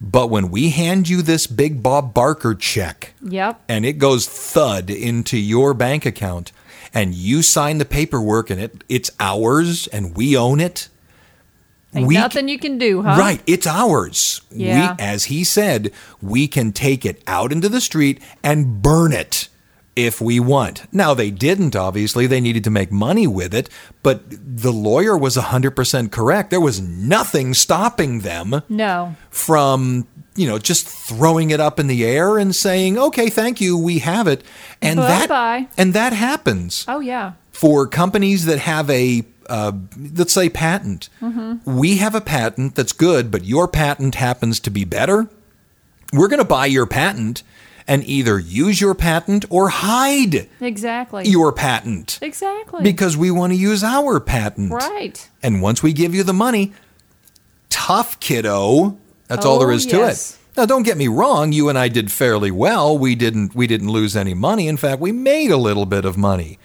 But 0.01 0.31
when 0.31 0.51
we 0.51 0.71
hand 0.71 1.09
you 1.11 1.21
this 1.23 1.47
big 1.47 1.83
Bob 1.83 2.15
Barker 2.15 2.55
check 2.55 3.13
Yep. 3.23 3.61
and 3.69 3.85
it 3.85 3.95
goes 3.99 4.27
thud 4.27 4.89
into 4.89 5.37
your 5.37 5.75
bank 5.75 6.07
account 6.07 6.53
and 6.95 7.15
you 7.15 7.43
sign 7.43 7.77
the 7.79 7.85
paperwork 7.85 8.49
and 8.51 8.59
it, 8.61 8.83
it's 8.89 9.11
ours 9.21 9.87
and 9.89 10.17
we 10.17 10.35
own 10.37 10.59
it, 10.59 10.89
Ain't 11.95 12.07
we 12.07 12.15
nothing 12.15 12.49
you 12.49 12.59
can 12.59 12.79
do, 12.79 13.03
huh? 13.03 13.17
Right, 13.19 13.43
it's 13.47 13.67
ours. 13.67 14.43
Yeah. 14.51 14.95
We 14.97 15.03
as 15.05 15.25
he 15.25 15.43
said, 15.45 15.91
we 16.23 16.47
can 16.47 16.73
take 16.73 17.05
it 17.05 17.23
out 17.27 17.51
into 17.53 17.69
the 17.69 17.81
street 17.81 18.21
and 18.45 18.81
burn 18.81 19.13
it 19.13 19.49
if 19.97 20.21
we 20.21 20.39
want. 20.39 20.85
Now 20.95 21.15
they 21.15 21.31
didn't 21.33 21.75
obviously, 21.75 22.27
they 22.29 22.41
needed 22.41 22.63
to 22.65 22.71
make 22.71 22.93
money 22.93 23.27
with 23.27 23.53
it, 23.53 23.69
but 24.05 24.23
the 24.31 24.71
lawyer 24.73 25.17
was 25.17 25.37
100% 25.37 26.13
correct. 26.13 26.51
There 26.51 26.61
was 26.61 26.81
nothing 26.81 27.55
stopping 27.55 28.21
them 28.21 28.63
No. 28.69 29.17
from 29.31 30.07
you 30.37 30.47
know 30.47 30.59
just 30.59 30.87
throwing 30.87 31.51
it 31.51 31.59
up 31.59 31.81
in 31.81 31.89
the 31.89 32.05
air 32.05 32.39
and 32.39 32.55
saying 32.55 32.97
okay 32.97 33.29
thank 33.29 33.61
you 33.61 33.77
we 33.77 33.99
have 33.99 34.29
it 34.29 34.45
and 34.81 34.97
that 35.01 35.29
Bye-bye. 35.29 35.67
and 35.77 35.93
that 35.93 36.13
happens 36.13 36.85
Oh, 36.87 37.01
yeah. 37.01 37.33
for 37.51 37.89
companies 37.89 38.45
that 38.47 38.61
have 38.61 38.89
a 38.91 39.23
uh, 39.51 39.73
let's 40.17 40.33
say 40.33 40.49
patent. 40.49 41.09
Mm-hmm. 41.21 41.77
we 41.79 41.97
have 41.99 42.15
a 42.15 42.21
patent 42.23 42.75
that's 42.77 42.93
good 42.93 43.31
but 43.31 43.45
your 43.45 43.69
patent 43.69 44.15
happens 44.15 44.61
to 44.61 44.71
be 44.71 44.85
better. 44.85 45.29
We're 46.13 46.29
going 46.29 46.39
to 46.39 46.45
buy 46.45 46.67
your 46.67 46.87
patent 46.87 47.43
and 47.87 48.05
either 48.05 48.39
use 48.39 48.81
your 48.81 48.95
patent 48.95 49.45
or 49.51 49.69
hide 49.71 50.49
Exactly. 50.61 51.27
your 51.29 51.53
patent. 51.53 52.19
Exactly. 52.23 52.83
because 52.85 53.17
we 53.17 53.31
want 53.31 53.53
to 53.53 53.57
use 53.59 53.83
our 53.83 54.21
patent. 54.21 54.71
Right. 54.73 55.29
and 55.43 55.61
once 55.61 55.83
we 55.83 55.93
give 55.93 56.15
you 56.15 56.23
the 56.23 56.33
money 56.33 56.73
tough 57.69 58.19
kiddo 58.21 58.97
that's 59.29 59.47
all 59.47 59.57
Oh, 59.57 59.59
there 59.61 59.71
is 59.73 59.87
to 59.87 60.07
it. 60.07 60.37
now 60.57 60.67
don't 60.67 60.83
get 60.83 60.97
me 60.97 61.07
wrong 61.09 61.53
you 61.53 61.69
and 61.69 61.79
i 61.79 61.89
did 61.89 62.11
fairly 62.11 62.51
well. 62.51 62.97
We 62.99 63.15
didn't 63.15 63.55
we 63.55 63.67
didn't 63.67 63.91
lose 63.91 64.17
any 64.17 64.35
money. 64.35 64.67
In 64.69 64.77
fact 64.77 65.01
we 65.01 65.13
made 65.13 65.51
a 65.51 65.57
little 65.57 65.87
bit 65.87 66.05
of 66.05 66.17
money 66.17 66.59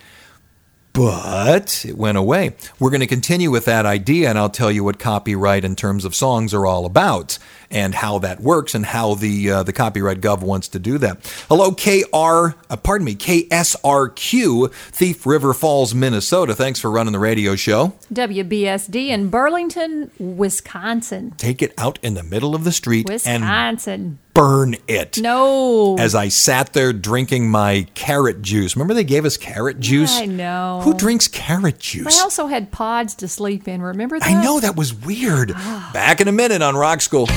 but 0.95 1.84
it 1.86 1.97
went 1.97 2.17
away. 2.17 2.55
We're 2.79 2.89
going 2.89 3.01
to 3.01 3.08
continue 3.08 3.51
with 3.51 3.65
that 3.65 3.86
idea, 3.86 4.29
and 4.29 4.39
I'll 4.39 4.49
tell 4.49 4.71
you 4.71 4.84
what 4.84 4.97
copyright 4.97 5.65
in 5.65 5.75
terms 5.75 6.05
of 6.05 6.15
songs 6.15 6.53
are 6.53 6.65
all 6.65 6.86
about, 6.86 7.38
and 7.75 7.93
how 7.93 8.17
that 8.19 8.39
works, 8.39 8.73
and 8.73 8.85
how 8.85 9.13
the 9.15 9.51
uh, 9.51 9.63
the 9.63 9.73
copyright 9.73 10.21
gov 10.21 10.41
wants 10.41 10.69
to 10.69 10.79
do 10.79 10.97
that. 10.97 11.17
Hello, 11.49 11.73
KR, 11.73 12.57
uh, 12.71 12.77
pardon 12.77 13.03
me, 13.05 13.15
KSRQ, 13.15 14.71
Thief 14.73 15.25
River 15.25 15.53
Falls, 15.53 15.93
Minnesota. 15.93 16.55
Thanks 16.55 16.79
for 16.79 16.89
running 16.89 17.11
the 17.11 17.19
radio 17.19 17.55
show. 17.55 17.93
WBSD 18.13 19.09
in 19.09 19.29
Burlington, 19.29 20.09
Wisconsin. 20.17 21.31
Take 21.38 21.61
it 21.61 21.73
out 21.77 21.99
in 22.01 22.13
the 22.13 22.23
middle 22.23 22.55
of 22.55 22.63
the 22.63 22.71
street 22.71 23.09
and 23.09 23.43
Wisconsin. 23.43 24.19
burn 24.33 24.77
it. 24.88 25.19
No. 25.19 25.97
As 25.99 26.15
I 26.15 26.29
sat 26.29 26.71
there 26.71 26.93
drinking 26.93 27.51
my 27.51 27.88
carrot 27.93 28.41
juice. 28.41 28.77
Remember 28.77 28.93
they 28.93 29.03
gave 29.03 29.25
us 29.25 29.35
carrot 29.35 29.81
juice? 29.81 30.17
I 30.17 30.25
know. 30.25 30.79
Who 30.83 30.93
drinks 30.93 31.27
carrot 31.27 31.79
juice? 31.79 32.17
I 32.17 32.23
also 32.23 32.47
had 32.47 32.71
pods 32.71 33.15
to 33.15 33.27
sleep 33.27 33.67
in. 33.67 33.81
Remember 33.81 34.17
that? 34.17 34.29
I 34.29 34.41
know 34.41 34.61
that 34.61 34.77
was 34.77 34.93
weird. 34.93 35.49
Back 35.93 36.21
in 36.21 36.29
a 36.29 36.31
minute 36.31 36.61
on 36.61 36.77
Rock 36.77 37.01
School. 37.01 37.27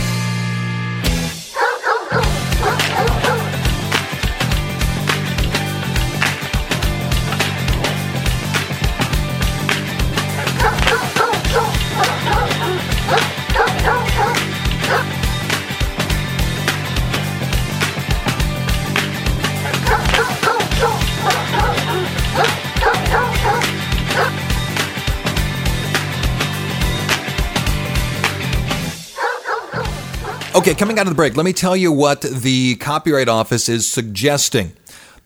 Okay, 30.58 30.74
coming 30.74 30.98
out 30.98 31.06
of 31.06 31.10
the 31.10 31.14
break, 31.14 31.36
let 31.36 31.46
me 31.46 31.52
tell 31.52 31.76
you 31.76 31.92
what 31.92 32.20
the 32.20 32.74
Copyright 32.74 33.28
Office 33.28 33.68
is 33.68 33.88
suggesting. 33.88 34.72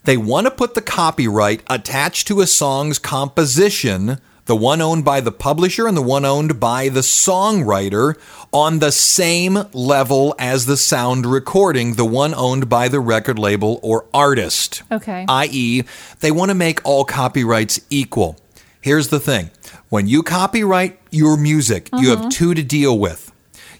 They 0.03 0.15
want 0.15 0.45
to 0.45 0.51
put 0.51 0.75
the 0.75 0.81
copyright 0.81 1.63
attached 1.67 2.27
to 2.27 2.41
a 2.41 2.45
song's 2.45 2.99
composition, 2.99 4.19
the 4.45 4.55
one 4.55 4.79
owned 4.79 5.03
by 5.03 5.21
the 5.21 5.31
publisher 5.31 5.87
and 5.87 5.97
the 5.97 6.03
one 6.03 6.23
owned 6.23 6.59
by 6.59 6.87
the 6.87 6.99
songwriter, 6.99 8.15
on 8.51 8.77
the 8.77 8.91
same 8.91 9.57
level 9.73 10.35
as 10.37 10.67
the 10.67 10.77
sound 10.77 11.25
recording, 11.25 11.95
the 11.95 12.05
one 12.05 12.35
owned 12.35 12.69
by 12.69 12.87
the 12.87 12.99
record 12.99 13.39
label 13.39 13.79
or 13.81 14.05
artist. 14.13 14.83
Okay. 14.91 15.25
i.e., 15.27 15.81
they 16.19 16.29
want 16.29 16.49
to 16.49 16.55
make 16.55 16.79
all 16.85 17.05
copyrights 17.05 17.79
equal. 17.89 18.37
Here's 18.81 19.07
the 19.07 19.19
thing 19.19 19.49
when 19.89 20.05
you 20.05 20.21
copyright 20.21 20.99
your 21.09 21.37
music, 21.37 21.89
you 21.93 22.11
have 22.11 22.19
mm-hmm. 22.19 22.29
two 22.29 22.53
to 22.53 22.61
deal 22.61 22.99
with. 22.99 23.22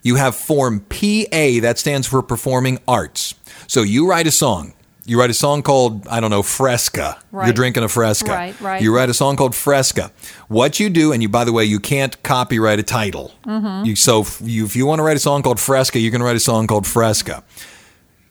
You 0.04 0.16
have 0.16 0.36
Form 0.36 0.82
PA, 0.82 1.62
that 1.62 1.76
stands 1.78 2.08
for 2.08 2.22
Performing 2.22 2.80
Arts. 2.88 3.36
So 3.68 3.82
you 3.82 4.08
write 4.08 4.28
a 4.28 4.32
song. 4.32 4.74
You 5.06 5.20
write 5.20 5.30
a 5.30 5.34
song 5.34 5.64
called, 5.64 6.08
I 6.08 6.22
don't 6.22 6.30
know, 6.30 6.44
Fresca. 6.44 7.20
You're 7.34 7.52
drinking 7.52 7.84
a 7.84 7.90
Fresca. 7.90 8.32
Right, 8.32 8.62
right. 8.62 8.82
You 8.82 8.96
write 8.96 9.10
a 9.10 9.14
song 9.14 9.36
called 9.36 9.54
Fresca. 9.54 10.12
What 10.48 10.80
you 10.80 10.90
do, 10.90 11.12
and 11.12 11.22
you, 11.22 11.28
by 11.28 11.44
the 11.44 11.52
way, 11.52 11.66
you 11.66 11.80
can't 11.80 12.22
copyright 12.24 12.80
a 12.80 12.84
title. 12.84 13.34
Mm-hmm. 13.46 13.86
You, 13.86 13.96
so 13.98 14.26
you, 14.42 14.64
if 14.64 14.78
you 14.78 14.86
want 14.86 15.00
to 15.00 15.04
write 15.04 15.18
a 15.18 15.22
song 15.22 15.42
called 15.42 15.60
Fresca, 15.60 16.00
you 16.00 16.10
can 16.10 16.24
write 16.24 16.38
a 16.38 16.42
song 16.42 16.68
called 16.68 16.88
Fresca. 16.88 17.44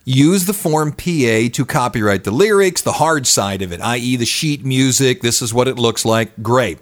Use 0.05 0.47
the 0.47 0.55
Form 0.55 0.93
PA 0.93 1.49
to 1.53 1.65
copyright 1.67 2.25
the 2.25 2.31
lyrics, 2.31 2.81
the 2.81 2.93
hard 2.93 3.27
side 3.27 3.61
of 3.61 3.71
it, 3.71 3.81
i.e., 3.81 4.17
the 4.17 4.25
sheet 4.25 4.65
music. 4.65 5.21
This 5.21 5.43
is 5.43 5.53
what 5.53 5.69
it 5.69 5.79
looks 5.79 6.05
like. 6.05 6.43
Great. 6.43 6.79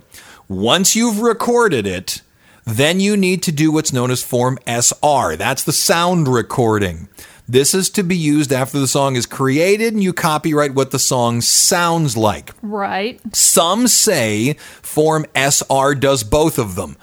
Once 0.49 0.95
you've 0.97 1.21
recorded 1.21 1.87
it, 1.87 2.23
then 2.65 3.01
you 3.01 3.17
need 3.17 3.43
to 3.45 3.53
do 3.53 3.73
what's 3.73 3.93
known 3.93 4.11
as 4.11 4.23
Form 4.23 4.59
SR. 4.67 5.37
That's 5.37 5.65
the 5.65 5.73
sound 5.73 6.29
recording. 6.29 7.09
This 7.49 7.75
is 7.75 7.91
to 7.91 8.05
be 8.05 8.17
used 8.17 8.53
after 8.53 8.79
the 8.79 8.87
song 8.87 9.17
is 9.17 9.27
created 9.27 9.93
and 9.93 10.03
you 10.03 10.13
copyright 10.13 10.73
what 10.75 10.93
the 10.93 11.01
song 11.01 11.41
sounds 11.41 12.17
like. 12.17 12.53
right. 12.63 13.21
Some 13.35 13.89
say 13.89 14.53
Form 14.83 15.27
SR 15.35 15.95
does 15.97 16.23
both 16.23 16.59
of 16.59 16.77
them. 16.77 16.97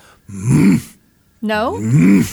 No. 1.41 2.23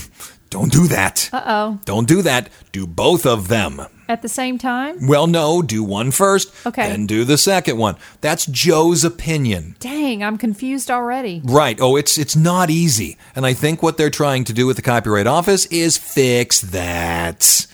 Don't 0.51 0.73
do 0.73 0.87
that. 0.87 1.29
Uh 1.33 1.43
oh. 1.45 1.81
Don't 1.85 2.07
do 2.07 2.23
that. 2.23 2.49
Do 2.71 2.87
both 2.87 3.27
of 3.27 3.49
them. 3.49 3.81
At 4.09 4.21
the 4.23 4.29
same 4.29 4.59
time? 4.59 5.07
Well, 5.07 5.27
no, 5.27 5.63
do 5.63 5.83
one 5.83 6.11
first, 6.11 6.53
Okay. 6.67 6.89
then 6.89 7.07
do 7.07 7.25
the 7.25 7.39
second 7.39 7.79
one. 7.79 7.97
That's 8.21 8.45
Joe's 8.47 9.03
opinion. 9.05 9.77
Dang, 9.81 10.23
I'm 10.23 10.37
confused 10.37 10.91
already. 10.91 11.41
Right. 11.45 11.79
Oh, 11.81 11.97
it's 11.97 12.19
it's 12.19 12.37
not 12.37 12.69
easy. 12.71 13.17
And 13.35 13.47
I 13.47 13.55
think 13.55 13.83
what 13.83 13.97
they're 13.97 14.11
trying 14.11 14.45
to 14.45 14.53
do 14.53 14.67
with 14.67 14.77
the 14.77 14.83
Copyright 14.83 15.27
Office 15.27 15.65
is 15.67 15.97
fix 15.97 16.61
that. 16.61 17.67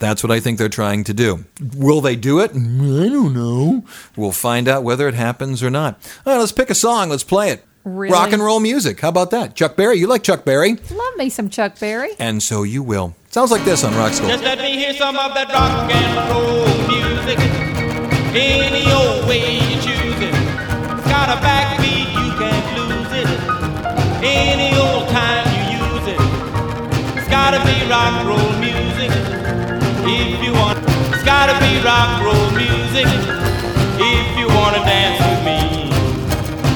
That's 0.00 0.24
what 0.24 0.32
I 0.32 0.40
think 0.40 0.58
they're 0.58 0.68
trying 0.68 1.04
to 1.04 1.14
do. 1.14 1.44
Will 1.76 2.00
they 2.00 2.16
do 2.16 2.40
it? 2.40 2.50
I 2.52 2.54
don't 2.54 3.34
know. 3.34 3.84
We'll 4.16 4.32
find 4.32 4.66
out 4.66 4.82
whether 4.82 5.06
it 5.06 5.14
happens 5.14 5.62
or 5.62 5.70
not. 5.70 6.00
All 6.26 6.32
right, 6.32 6.38
let's 6.40 6.50
pick 6.50 6.70
a 6.70 6.74
song. 6.74 7.10
Let's 7.10 7.22
play 7.24 7.50
it. 7.50 7.64
Really? 7.84 8.12
Rock 8.12 8.32
and 8.32 8.42
roll 8.42 8.60
music. 8.60 9.00
How 9.00 9.08
about 9.08 9.30
that? 9.30 9.54
Chuck 9.54 9.74
Berry. 9.74 9.98
You 9.98 10.06
like 10.06 10.22
Chuck 10.22 10.44
Berry? 10.44 10.74
Love 10.90 11.16
me 11.16 11.30
some 11.30 11.48
Chuck 11.48 11.78
Berry. 11.78 12.10
And 12.18 12.42
so 12.42 12.62
you 12.62 12.82
will. 12.82 13.14
Sounds 13.30 13.50
like 13.50 13.64
this 13.64 13.84
on 13.84 13.94
Rock 13.96 14.12
School. 14.12 14.28
Just 14.28 14.44
let 14.44 14.58
me 14.58 14.76
hear 14.76 14.92
some 14.92 15.16
of 15.16 15.32
that 15.34 15.48
rock 15.48 15.90
and 15.90 16.30
roll 16.30 16.66
music. 16.92 17.38
Any 18.36 18.84
old 18.92 19.26
way 19.26 19.56
you 19.56 19.76
choose 19.80 20.20
it. 20.20 20.34
It's 20.34 21.08
got 21.08 21.32
a 21.32 21.40
backbeat, 21.40 22.12
you 22.12 22.30
can't 22.36 22.68
lose 22.76 23.12
it. 23.16 23.28
Any 24.22 24.76
old 24.76 25.08
time 25.08 25.48
you 25.48 25.80
use 25.80 26.06
it. 26.14 26.20
It's 27.16 27.28
gotta 27.28 27.64
be 27.64 27.88
rock 27.88 28.12
and 28.20 28.28
roll 28.28 28.52
music. 28.60 29.10
If 30.04 30.44
you 30.44 30.52
want, 30.52 30.78
it's 31.14 31.24
gotta 31.24 31.56
be 31.64 31.80
rock 31.82 32.20
and 32.20 32.24
roll 32.28 32.50
music. 32.52 33.08
If 33.98 34.38
you 34.38 34.48
wanna 34.48 34.84
dance 34.84 35.18
with 35.24 35.44
me. 35.46 35.79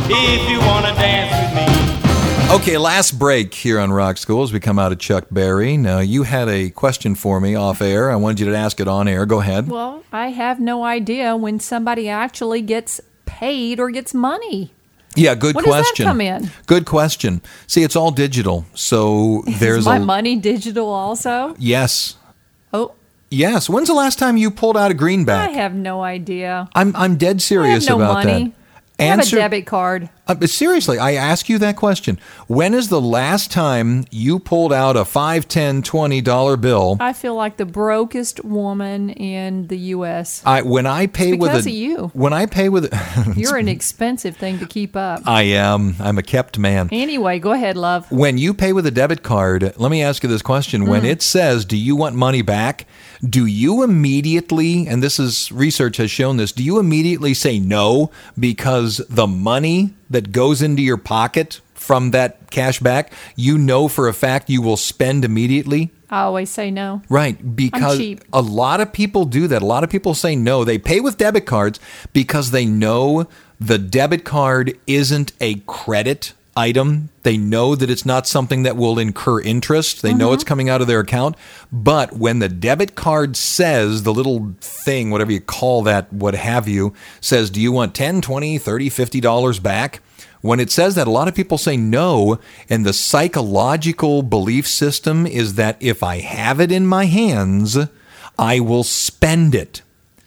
If 0.07 0.51
you 0.51 0.59
wanna 0.61 0.95
dance 0.95 1.33
with 1.33 2.49
me. 2.51 2.55
Okay, 2.57 2.77
last 2.79 3.19
break 3.19 3.55
here 3.55 3.81
on 3.81 3.91
Rock 3.91 4.17
School 4.19 4.43
as 4.43 4.53
we 4.53 4.61
come 4.61 4.79
out 4.79 4.93
of 4.93 4.99
Chuck 4.99 5.27
Berry. 5.31 5.77
Now, 5.77 6.01
you 6.01 6.25
had 6.25 6.49
a 6.49 6.71
question 6.71 7.15
for 7.15 7.41
me 7.41 7.55
off 7.55 7.81
air. 7.81 8.11
I 8.11 8.17
wanted 8.17 8.41
you 8.41 8.47
to 8.53 8.57
ask 8.57 8.79
it 8.81 8.87
on 8.87 9.09
air. 9.09 9.25
Go 9.27 9.41
ahead. 9.41 9.69
Well, 9.69 10.05
I 10.13 10.29
have 10.29 10.61
no 10.61 10.85
idea 10.85 11.35
when 11.37 11.59
somebody 11.59 12.09
actually 12.09 12.61
gets 12.61 13.01
paid 13.25 13.81
or 13.81 13.91
gets 13.91 14.13
money. 14.13 14.73
Yeah, 15.17 15.35
good 15.35 15.55
When 15.57 15.65
does 15.65 15.73
that 15.75 15.81
question. 15.85 16.07
come 16.07 16.21
in? 16.21 16.51
Good 16.67 16.85
question. 16.87 17.41
See, 17.67 17.83
it's 17.83 17.97
all 17.97 18.11
digital. 18.11 18.67
So 18.75 19.43
there's 19.59 19.79
Is 19.81 19.87
my 19.87 19.97
a 19.97 20.01
money 20.01 20.37
digital 20.37 20.89
also? 20.89 21.55
Yes. 21.59 22.17
Oh, 22.73 22.93
Yes. 23.31 23.69
When's 23.71 23.89
the 23.89 23.95
last 23.95 24.19
time 24.19 24.37
you 24.37 24.51
pulled 24.51 24.77
out 24.77 24.91
a 24.91 24.95
greenback? 24.95 25.49
I 25.49 25.53
have 25.53 25.75
no 25.75 26.03
idea. 26.03 26.69
I'm 26.75 26.95
I'm 26.95 27.17
dead 27.17 27.29
I 27.29 27.33
have 27.33 27.43
serious 27.43 27.89
no 27.89 27.97
about 27.97 28.25
money. 28.25 28.45
that. 28.45 28.53
I 28.99 29.05
have 29.05 29.21
a 29.21 29.31
debit 29.31 29.67
card. 29.67 30.09
Uh, 30.27 30.35
but 30.35 30.49
seriously, 30.49 30.99
I 30.99 31.13
ask 31.15 31.49
you 31.49 31.59
that 31.59 31.77
question. 31.77 32.19
When 32.47 32.73
is 32.73 32.89
the 32.89 33.01
last 33.01 33.51
time 33.51 34.07
you 34.11 34.39
pulled 34.39 34.73
out 34.73 34.97
a 34.97 35.05
5, 35.05 35.47
10, 35.47 35.83
20 35.83 36.21
dollar 36.23 36.57
bill? 36.57 36.97
I 37.01 37.13
feel 37.13 37.35
like 37.35 37.57
the 37.59 37.67
brokest 37.67 38.43
woman 38.43 39.11
in 39.11 39.67
the 39.67 39.77
U.S. 39.77 40.43
I 40.47 40.63
when 40.63 40.87
I 40.87 41.09
pay 41.09 41.33
with 41.33 41.51
because 41.51 41.67
a 41.67 41.71
of 41.71 41.75
you. 41.75 42.11
when 42.15 42.33
I 42.33 42.47
pay 42.47 42.69
with 42.69 42.95
You're 43.37 43.57
an 43.57 43.69
expensive 43.69 44.37
thing 44.37 44.59
to 44.61 44.67
keep 44.67 44.97
up. 44.97 45.23
I 45.27 45.43
am 45.43 45.97
I'm 45.99 46.17
a 46.17 46.23
kept 46.23 46.59
man. 46.59 46.89
Anyway, 46.91 47.39
go 47.39 47.53
ahead, 47.53 47.77
love. 47.77 48.11
When 48.11 48.39
you 48.39 48.55
pay 48.55 48.73
with 48.73 48.87
a 48.87 48.91
debit 48.91 49.23
card, 49.23 49.75
let 49.77 49.91
me 49.91 50.03
ask 50.03 50.23
you 50.23 50.29
this 50.29 50.43
question. 50.43 50.85
Mm. 50.85 50.89
When 50.89 51.05
it 51.05 51.21
says, 51.21 51.65
Do 51.65 51.77
you 51.77 51.97
want 51.97 52.15
money 52.17 52.43
back? 52.43 52.87
Do 53.29 53.47
you 53.47 53.83
immediately, 53.83 54.87
and 54.87 55.03
this 55.03 55.19
is 55.19 55.51
research 55.51 55.97
has 55.97 56.11
shown 56.11 56.37
this, 56.37 56.53
do 56.53 56.63
you 56.63 56.79
immediately 56.79 57.33
say 57.33 57.59
no 57.59 58.11
because 58.39 58.84
the 59.09 59.27
money 59.27 59.95
that 60.11 60.33
goes 60.33 60.63
into 60.63 60.83
your 60.83 60.97
pocket 60.97 61.61
from 61.75 62.13
that 62.13 62.51
cash 62.51 62.81
back, 62.81 63.13
you 63.37 63.59
know 63.59 63.89
for 63.89 64.09
a 64.09 64.15
fact 64.15 64.49
you 64.49 64.63
will 64.63 64.77
spend 64.77 65.25
immediately? 65.25 65.91
I 66.11 66.23
always 66.23 66.51
say 66.51 66.71
no. 66.71 67.03
Right, 67.09 67.57
because 67.57 68.01
a 68.33 68.41
lot 68.41 68.81
of 68.81 68.93
people 68.93 69.25
do 69.25 69.49
that. 69.49 69.63
A 69.63 69.67
lot 69.67 69.85
of 69.85 69.91
people 69.91 70.15
say 70.15 70.37
no. 70.37 70.65
They 70.65 70.79
pay 70.79 71.01
with 71.01 71.19
debit 71.19 71.45
cards 71.45 71.81
because 72.13 72.53
they 72.53 72.65
know 72.65 73.27
the 73.61 73.79
debit 73.79 74.25
card 74.25 74.79
isn't 74.87 75.33
a 75.41 75.57
credit 75.67 76.33
item. 76.57 77.11
They 77.23 77.37
know 77.37 77.75
that 77.75 77.91
it's 77.91 78.07
not 78.07 78.27
something 78.27 78.63
that 78.63 78.77
will 78.77 78.99
incur 78.99 79.41
interest. 79.41 80.03
They 80.03 80.15
know 80.15 80.27
mm-hmm. 80.27 80.35
it's 80.35 80.45
coming 80.45 80.69
out 80.69 80.81
of 80.81 80.87
their 80.87 81.01
account. 81.01 81.37
But 81.73 82.13
when 82.13 82.39
the 82.39 82.49
debit 82.49 82.95
card 82.95 83.37
says, 83.37 84.03
the 84.03 84.15
little 84.15 84.55
thing, 84.61 85.11
whatever 85.11 85.33
you 85.33 85.41
call 85.41 85.83
that, 85.83 86.13
what 86.13 86.35
have 86.35 86.69
you, 86.69 86.95
says, 87.21 87.51
do 87.51 87.61
you 87.61 87.73
want 87.73 87.95
10, 87.95 88.21
20, 88.21 88.59
30, 88.59 88.89
50 88.89 89.21
dollars 89.21 89.59
back? 89.59 90.01
When 90.41 90.61
it 90.61 90.71
says 90.71 90.95
that, 90.97 91.07
a 91.07 91.11
lot 91.11 91.27
of 91.27 91.35
people 91.35 91.57
say 91.57 91.75
no, 91.75 92.39
and 92.69 92.85
the 92.85 92.93
psychological 92.93 94.23
belief 94.23 94.67
system 94.67 95.27
is 95.27 95.55
that 95.55 95.79
if 95.81 96.03
I 96.03 96.19
have 96.19 96.61
it 96.61 96.71
in 96.71 96.87
my 96.87 97.07
hands, 97.07 97.79
I 98.39 98.61
will 98.61 98.85
spend 98.85 99.55
it. 99.55 99.81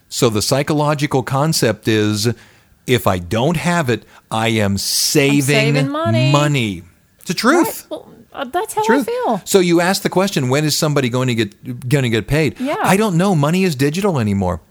So 0.09 0.29
the 0.29 0.41
psychological 0.41 1.21
concept 1.21 1.87
is 1.87 2.33
if 2.87 3.05
I 3.05 3.19
don't 3.19 3.57
have 3.57 3.89
it, 3.89 4.03
I 4.31 4.47
am 4.49 4.77
saving, 4.77 5.41
saving 5.41 5.89
money. 5.89 6.31
money. 6.31 6.83
It's 7.19 7.27
the 7.27 7.33
truth. 7.33 7.85
Well, 7.89 8.11
uh, 8.33 8.45
that's 8.45 8.73
how 8.73 8.83
Truth. 8.85 9.07
I 9.09 9.11
feel. 9.11 9.41
So 9.45 9.59
you 9.59 9.81
ask 9.81 10.01
the 10.03 10.09
question, 10.09 10.49
when 10.49 10.63
is 10.63 10.77
somebody 10.77 11.09
going 11.09 11.27
to 11.27 11.35
get 11.35 11.89
going 11.89 12.03
to 12.03 12.09
get 12.09 12.27
paid? 12.27 12.59
Yeah. 12.59 12.75
I 12.81 12.95
don't 12.97 13.17
know. 13.17 13.35
Money 13.35 13.63
is 13.63 13.75
digital 13.75 14.19
anymore. 14.19 14.61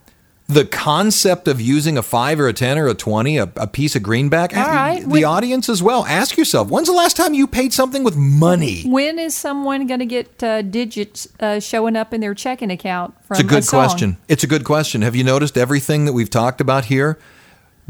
The 0.48 0.64
concept 0.64 1.48
of 1.48 1.60
using 1.60 1.98
a 1.98 2.02
five 2.02 2.38
or 2.38 2.46
a 2.46 2.52
ten 2.52 2.78
or 2.78 2.86
a 2.86 2.94
twenty, 2.94 3.36
a, 3.36 3.50
a 3.56 3.66
piece 3.66 3.96
of 3.96 4.04
greenback. 4.04 4.56
All 4.56 4.62
right. 4.62 5.00
The 5.02 5.08
When- 5.08 5.24
audience 5.24 5.68
as 5.68 5.82
well. 5.82 6.06
Ask 6.06 6.36
yourself, 6.38 6.68
when's 6.68 6.86
the 6.86 6.92
last 6.94 7.16
time 7.16 7.34
you 7.34 7.48
paid 7.48 7.72
something 7.72 8.04
with 8.04 8.14
money? 8.16 8.84
When 8.84 9.18
is 9.18 9.36
someone 9.36 9.88
going 9.88 9.98
to 9.98 10.06
get 10.06 10.40
uh, 10.44 10.62
digits 10.62 11.26
uh, 11.40 11.58
showing 11.58 11.96
up 11.96 12.14
in 12.14 12.20
their 12.20 12.34
checking 12.34 12.70
account 12.70 13.14
from 13.24 13.34
It's 13.34 13.40
a 13.40 13.44
good 13.48 13.64
song? 13.64 13.80
question. 13.84 14.16
It's 14.28 14.44
a 14.44 14.46
good 14.46 14.62
question. 14.62 15.02
Have 15.02 15.16
you 15.16 15.24
noticed 15.24 15.58
everything 15.58 16.04
that 16.04 16.12
we've 16.12 16.30
talked 16.30 16.60
about 16.60 16.84
here 16.84 17.18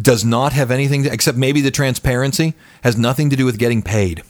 does 0.01 0.25
not 0.25 0.53
have 0.53 0.71
anything 0.71 1.05
to, 1.05 1.13
except 1.13 1.39
maybe 1.39 1.61
the 1.61 1.71
transparency 1.71 2.55
has 2.83 2.97
nothing 2.97 3.31
to 3.31 3.37
do 3.37 3.45
with 3.45 3.59
getting 3.59 3.83
paid. 3.83 4.23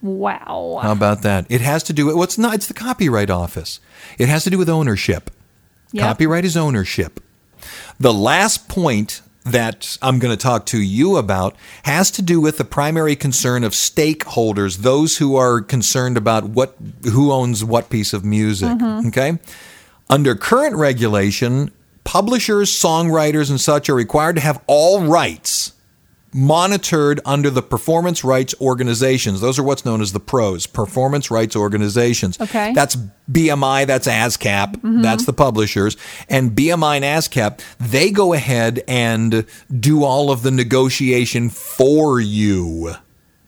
Wow. 0.00 0.80
How 0.82 0.92
about 0.92 1.22
that? 1.22 1.46
It 1.48 1.60
has 1.60 1.84
to 1.84 1.92
do 1.92 2.06
with 2.06 2.16
what's 2.16 2.36
not. 2.36 2.54
It's 2.54 2.66
the 2.66 2.74
Copyright 2.74 3.30
Office. 3.30 3.78
It 4.18 4.28
has 4.28 4.42
to 4.44 4.50
do 4.50 4.58
with 4.58 4.68
ownership. 4.68 5.30
Yep. 5.92 6.02
Copyright 6.02 6.44
is 6.44 6.56
ownership. 6.56 7.20
The 8.00 8.12
last 8.12 8.68
point 8.68 9.22
that 9.44 9.96
I'm 10.02 10.18
going 10.18 10.36
to 10.36 10.42
talk 10.42 10.66
to 10.66 10.80
you 10.80 11.16
about 11.16 11.56
has 11.84 12.10
to 12.12 12.22
do 12.22 12.40
with 12.40 12.58
the 12.58 12.64
primary 12.64 13.16
concern 13.16 13.64
of 13.64 13.72
stakeholders, 13.72 14.78
those 14.78 15.18
who 15.18 15.36
are 15.36 15.60
concerned 15.60 16.16
about 16.16 16.44
what 16.44 16.76
who 17.04 17.32
owns 17.32 17.64
what 17.64 17.90
piece 17.90 18.12
of 18.12 18.24
music. 18.24 18.68
Mm-hmm. 18.68 19.08
Okay? 19.08 19.38
Under 20.10 20.34
current 20.34 20.76
regulation, 20.76 21.70
publishers, 22.04 22.70
songwriters, 22.70 23.50
and 23.50 23.60
such 23.60 23.88
are 23.88 23.94
required 23.94 24.36
to 24.36 24.42
have 24.42 24.62
all 24.66 25.02
rights 25.02 25.72
monitored 26.34 27.20
under 27.24 27.50
the 27.50 27.62
performance 27.62 28.24
rights 28.24 28.54
organizations. 28.60 29.40
Those 29.40 29.58
are 29.58 29.62
what's 29.62 29.84
known 29.84 30.00
as 30.00 30.12
the 30.12 30.20
pros, 30.20 30.66
performance 30.66 31.30
rights 31.30 31.54
organizations. 31.54 32.40
Okay. 32.40 32.72
That's 32.72 32.96
BMI, 33.30 33.86
that's 33.86 34.08
ASCAP, 34.08 34.76
mm-hmm. 34.76 35.02
that's 35.02 35.26
the 35.26 35.32
publishers. 35.32 35.96
And 36.28 36.52
BMI 36.52 36.96
and 36.96 37.04
ASCAP, 37.04 37.60
they 37.78 38.10
go 38.10 38.32
ahead 38.32 38.82
and 38.88 39.46
do 39.78 40.04
all 40.04 40.30
of 40.30 40.42
the 40.42 40.50
negotiation 40.50 41.50
for 41.50 42.20
you. 42.20 42.94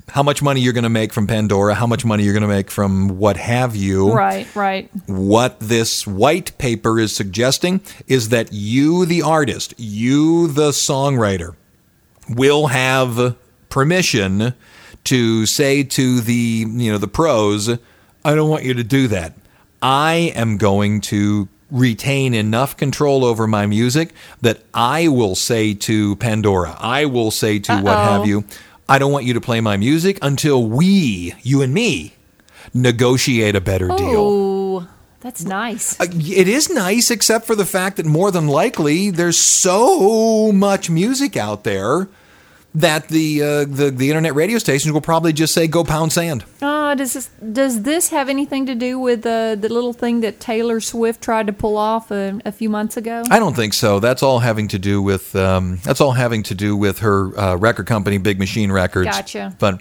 How 0.09 0.23
much 0.23 0.43
money 0.43 0.61
you're 0.61 0.75
going 0.75 0.85
to 0.85 0.91
make 0.91 1.13
from 1.13 1.27
Pandora, 1.27 1.75
how 1.75 1.87
much 1.87 2.05
money 2.05 2.25
you're 2.25 2.35
going 2.35 2.43
to 2.43 2.49
make 2.49 2.71
from 2.71 3.19
what 3.19 3.37
have 3.37 3.75
you. 3.75 4.13
Right, 4.13 4.47
right. 4.55 4.91
What 5.07 5.59
this 5.61 6.07
white 6.07 6.57
paper 6.59 7.01
is 7.01 7.17
suggesting 7.17 7.81
is 8.07 8.29
that 8.29 8.53
you, 8.53 9.07
the 9.07 9.23
artist, 9.23 9.75
you, 9.79 10.49
the 10.49 10.71
songwriter, 10.71 11.57
will 12.29 12.69
have 12.69 13.37
permission 13.71 14.55
to 15.05 15.47
say 15.47 15.83
to 15.83 16.21
the 16.21 16.67
you 16.69 16.93
know 16.93 16.99
the 16.99 17.09
pros, 17.09 17.69
I 17.69 18.35
don't 18.35 18.49
want 18.49 18.65
you 18.65 18.75
to 18.75 18.85
do 18.85 19.09
that. 19.09 19.35
I 19.83 20.33
am 20.35 20.57
going 20.57 21.01
to 21.03 21.49
retain 21.71 22.35
enough 22.35 22.77
control 22.77 23.25
over 23.25 23.47
my 23.47 23.67
music 23.67 24.13
that 24.41 24.63
I 24.73 25.09
will 25.09 25.35
say 25.35 25.75
to 25.75 26.17
Pandora, 26.17 26.77
I 26.79 27.05
will 27.07 27.31
say 27.31 27.59
to 27.59 27.73
what 27.75 27.97
Uh-oh. 27.97 28.13
have 28.13 28.27
you, 28.27 28.45
I 28.89 28.99
don't 28.99 29.12
want 29.12 29.24
you 29.24 29.35
to 29.35 29.41
play 29.41 29.61
my 29.61 29.76
music 29.76 30.18
until 30.22 30.66
we, 30.66 31.35
you 31.43 31.62
and 31.62 31.72
me, 31.72 32.14
negotiate 32.74 33.57
a 33.57 33.61
better 33.61 33.89
deal. 33.89 33.99
Oh, 33.99 34.89
that's 35.20 35.45
nice. 35.45 35.99
Uh, 35.99 36.07
It 36.11 36.49
is 36.49 36.68
nice, 36.68 37.11
except 37.11 37.47
for 37.47 37.55
the 37.57 37.64
fact 37.64 37.97
that 37.97 38.07
more 38.07 38.30
than 38.30 38.47
likely 38.47 39.11
there's 39.11 39.39
so 39.39 40.53
much 40.53 40.91
music 40.91 41.37
out 41.37 41.64
there 41.64 42.09
that 42.75 43.09
the 43.09 43.43
uh, 43.43 43.64
the 43.64 43.93
the 43.95 44.09
internet 44.11 44.35
radio 44.35 44.59
stations 44.59 44.93
will 44.93 45.01
probably 45.01 45.33
just 45.33 45.55
say 45.55 45.66
go 45.66 45.85
pound 45.85 46.12
sand. 46.12 46.45
Uh, 46.61 46.95
does 46.95 47.12
this 47.12 47.31
does 47.53 47.83
this 47.83 48.11
have 48.11 48.29
anything 48.29 48.66
to 48.66 48.75
do 48.75 48.99
with 48.99 49.25
uh, 49.25 49.55
the 49.55 49.68
little 49.68 49.93
thing 49.93 50.20
that 50.20 50.41
Taylor 50.41 50.81
Swift 50.81 51.22
tried 51.22 51.47
to 51.47 51.53
pull 51.53 51.77
off 51.77 52.11
a, 52.11 52.41
a 52.45 52.53
few 52.53 52.68
months 52.68 52.97
ago? 52.97 53.22
I 53.31 53.39
don't 53.39 53.55
think 53.55 53.75
so. 53.75 54.01
That's 54.01 54.22
all 54.22 54.41
having 54.41 54.68
to 54.68 54.79
do 54.79 55.01
with 55.01 55.37
um, 55.37 55.79
that's 55.85 56.01
all 56.01 56.12
having 56.12 56.43
to 56.45 56.55
do 56.55 56.77
with 56.77 56.99
her 56.99 57.39
uh, 57.39 57.57
record 57.57 57.87
company, 57.87 58.18
Big 58.18 58.39
Machine 58.39 58.72
Records. 58.72 59.09
Gotcha. 59.09 59.55
But 59.59 59.81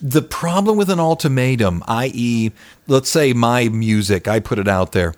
the 0.00 0.22
problem 0.22 0.78
with 0.78 0.88
an 0.88 0.98
ultimatum, 0.98 1.84
i.e., 1.86 2.52
let's 2.86 3.10
say 3.10 3.34
my 3.34 3.68
music, 3.68 4.26
I 4.26 4.40
put 4.40 4.58
it 4.58 4.66
out 4.66 4.92
there, 4.92 5.14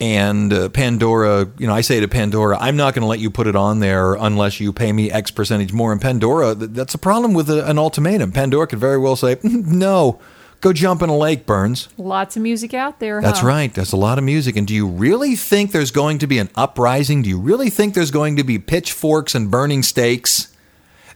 and 0.00 0.52
uh, 0.52 0.68
Pandora, 0.68 1.48
you 1.58 1.66
know, 1.66 1.74
I 1.74 1.80
say 1.80 2.00
to 2.00 2.08
Pandora, 2.08 2.58
I'm 2.60 2.76
not 2.76 2.94
going 2.94 3.02
to 3.02 3.08
let 3.08 3.18
you 3.18 3.30
put 3.30 3.46
it 3.46 3.56
on 3.56 3.80
there 3.80 4.14
unless 4.14 4.60
you 4.60 4.72
pay 4.72 4.92
me 4.92 5.10
X 5.10 5.30
percentage 5.30 5.72
more. 5.72 5.92
And 5.92 6.00
Pandora, 6.00 6.54
th- 6.54 6.70
that's 6.72 6.94
a 6.94 6.98
problem 6.98 7.34
with 7.34 7.48
a, 7.48 7.68
an 7.68 7.78
ultimatum. 7.78 8.32
Pandora 8.32 8.66
could 8.66 8.78
very 8.78 8.98
well 8.98 9.16
say, 9.16 9.38
no, 9.42 10.20
go 10.60 10.72
jump 10.72 11.02
in 11.02 11.08
a 11.08 11.16
lake, 11.16 11.46
Burns. 11.46 11.88
Lots 11.96 12.36
of 12.36 12.42
music 12.42 12.74
out 12.74 13.00
there. 13.00 13.22
That's 13.22 13.40
huh? 13.40 13.46
right. 13.46 13.72
That's 13.72 13.92
a 13.92 13.96
lot 13.96 14.18
of 14.18 14.24
music. 14.24 14.56
And 14.56 14.66
do 14.66 14.74
you 14.74 14.86
really 14.86 15.34
think 15.34 15.72
there's 15.72 15.90
going 15.90 16.18
to 16.18 16.26
be 16.26 16.38
an 16.38 16.50
uprising? 16.54 17.22
Do 17.22 17.28
you 17.28 17.38
really 17.38 17.70
think 17.70 17.94
there's 17.94 18.10
going 18.10 18.36
to 18.36 18.44
be 18.44 18.58
pitchforks 18.58 19.34
and 19.34 19.50
burning 19.50 19.82
stakes 19.82 20.52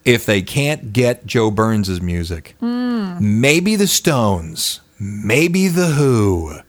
if 0.05 0.27
they 0.27 0.43
can't 0.43 0.93
get 0.93 1.27
Joe 1.27 1.51
Burns' 1.51 2.01
music. 2.01 2.57
Maybe 2.61 3.77
the 3.77 3.87
Stones, 3.87 4.81
maybe 4.99 5.69
the 5.69 5.89
Who, 5.89 6.61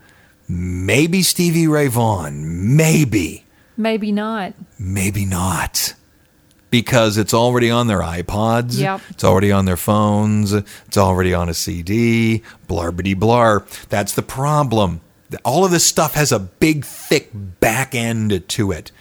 maybe 0.51 1.21
Stevie 1.23 1.67
Ray 1.67 1.87
Vaughan, 1.87 2.75
maybe, 2.75 3.45
Maybe 3.77 4.11
not. 4.11 4.53
maybe 4.77 5.25
not. 5.25 5.93
Because 6.69 7.17
it's 7.17 7.33
already 7.33 7.69
on 7.69 7.87
their 7.87 7.99
iPods, 7.99 8.77
Yep. 8.77 9.01
it's 9.09 9.23
already 9.23 9.51
on 9.51 9.65
their 9.65 9.75
phones, 9.77 10.53
it's 10.53 10.97
already 10.97 11.33
on 11.33 11.49
a 11.49 11.53
CD, 11.53 12.43
blarbity 12.69 13.15
blar. 13.15 13.63
That's 13.89 14.13
the 14.13 14.21
problem. 14.21 15.01
All 15.43 15.65
of 15.65 15.71
this 15.71 15.85
stuff 15.85 16.13
has 16.15 16.31
a 16.31 16.39
big, 16.39 16.85
thick 16.85 17.29
back 17.33 17.93
end 17.95 18.43
to 18.49 18.71
it. 18.71 18.91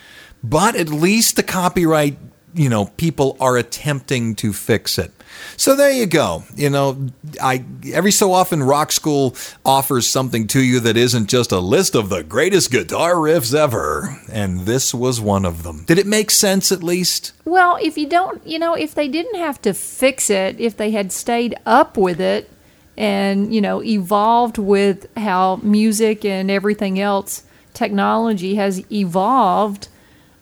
But 0.43 0.75
at 0.77 0.89
least 0.89 1.37
the 1.37 1.43
copyright, 1.43 2.19
you 2.55 2.69
know, 2.69 2.87
people 2.87 3.37
are 3.41 3.57
attempting 3.57 4.35
to 4.37 4.53
fix 4.53 4.99
it. 4.99 5.13
So 5.57 5.77
there 5.77 5.91
you 5.91 6.07
go. 6.07 6.45
You 6.55 6.71
know, 6.71 7.09
I 7.43 7.65
every 7.93 8.13
so 8.13 8.33
often 8.33 8.63
Rock 8.63 8.93
School 8.93 9.37
offers 9.65 10.07
something 10.07 10.47
to 10.49 10.61
you 10.61 10.81
that 10.81 10.97
isn't 10.97 11.29
just 11.29 11.53
a 11.53 11.61
list 11.61 11.95
of 11.95 12.09
the 12.09 12.23
greatest 12.23 12.71
guitar 12.71 13.15
riffs 13.15 13.55
ever, 13.55 14.19
and 14.31 14.61
this 14.61 14.95
was 14.95 15.21
one 15.21 15.45
of 15.45 15.63
them. 15.63 15.85
Did 15.87 15.99
it 15.99 16.07
make 16.07 16.31
sense 16.31 16.73
at 16.73 16.83
least? 16.83 17.33
Well, 17.45 17.79
if 17.81 17.99
you 17.99 18.09
don't, 18.09 18.47
you 18.47 18.59
know, 18.59 18.75
if 18.75 18.95
they 18.95 19.09
didn't 19.09 19.37
have 19.37 19.61
to 19.63 19.75
fix 19.75 20.31
it, 20.31 20.61
if 20.61 20.77
they 20.77 20.91
had 20.91 21.13
stayed 21.13 21.55
up 21.67 21.97
with 21.97 22.21
it 22.21 22.51
and, 22.97 23.55
you 23.55 23.61
know, 23.61 23.83
evolved 23.83 24.59
with 24.59 25.07
how 25.17 25.57
music 25.57 26.25
and 26.25 26.51
everything 26.51 27.01
else, 27.01 27.45
technology 27.75 28.55
has 28.57 28.85
evolved, 28.93 29.89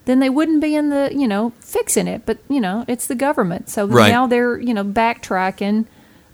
then 0.09 0.19
they 0.19 0.29
wouldn't 0.29 0.59
be 0.61 0.75
in 0.75 0.89
the, 0.89 1.09
you 1.13 1.27
know, 1.27 1.53
fixing 1.59 2.07
it. 2.07 2.23
But, 2.25 2.39
you 2.49 2.59
know, 2.59 2.83
it's 2.87 3.07
the 3.07 3.15
government. 3.15 3.69
So 3.69 3.85
Right. 3.85 4.09
now 4.11 4.25
they're, 4.27 4.57
you 4.57 4.73
know, 4.73 4.83
backtracking, 4.83 5.85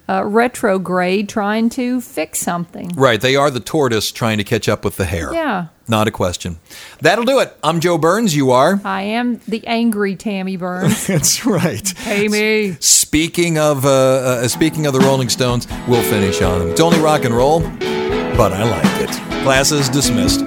uh, 0.08 0.24
retrograde, 0.24 1.28
trying 1.28 1.68
to 1.70 2.00
fix 2.00 2.38
something. 2.38 2.90
Right, 2.94 3.20
they 3.20 3.34
are 3.36 3.50
the 3.50 3.58
tortoise 3.60 4.12
trying 4.12 4.38
to 4.38 4.44
catch 4.44 4.68
up 4.68 4.84
with 4.84 4.96
the 4.96 5.04
hare. 5.04 5.32
Yeah. 5.34 5.66
Not 5.88 6.06
a 6.08 6.10
question. 6.10 6.58
That'll 7.00 7.24
do 7.24 7.38
it. 7.40 7.56
I'm 7.62 7.80
Joe 7.80 7.98
Burns. 7.98 8.34
You 8.34 8.50
are. 8.52 8.80
I 8.84 9.02
am 9.02 9.40
the 9.48 9.66
angry 9.66 10.16
Tammy 10.16 10.56
Burns. 10.56 11.06
That's 11.08 11.44
right. 11.44 11.92
Me. 12.06 12.76
Speaking 12.80 13.58
of 13.58 13.84
uh, 13.84 13.88
uh, 13.90 14.48
speaking 14.48 14.86
of 14.86 14.92
the 14.94 15.00
Rolling 15.00 15.28
Stones, 15.28 15.66
we'll 15.86 16.02
finish 16.02 16.40
on 16.42 16.58
them. 16.60 16.70
It's 16.70 16.80
only 16.80 16.98
rock 17.00 17.24
and 17.24 17.34
roll, 17.34 17.60
but 17.60 18.52
I 18.52 18.64
like 18.64 19.08
it. 19.08 19.42
Classes 19.44 19.88
dismissed. 19.88 20.40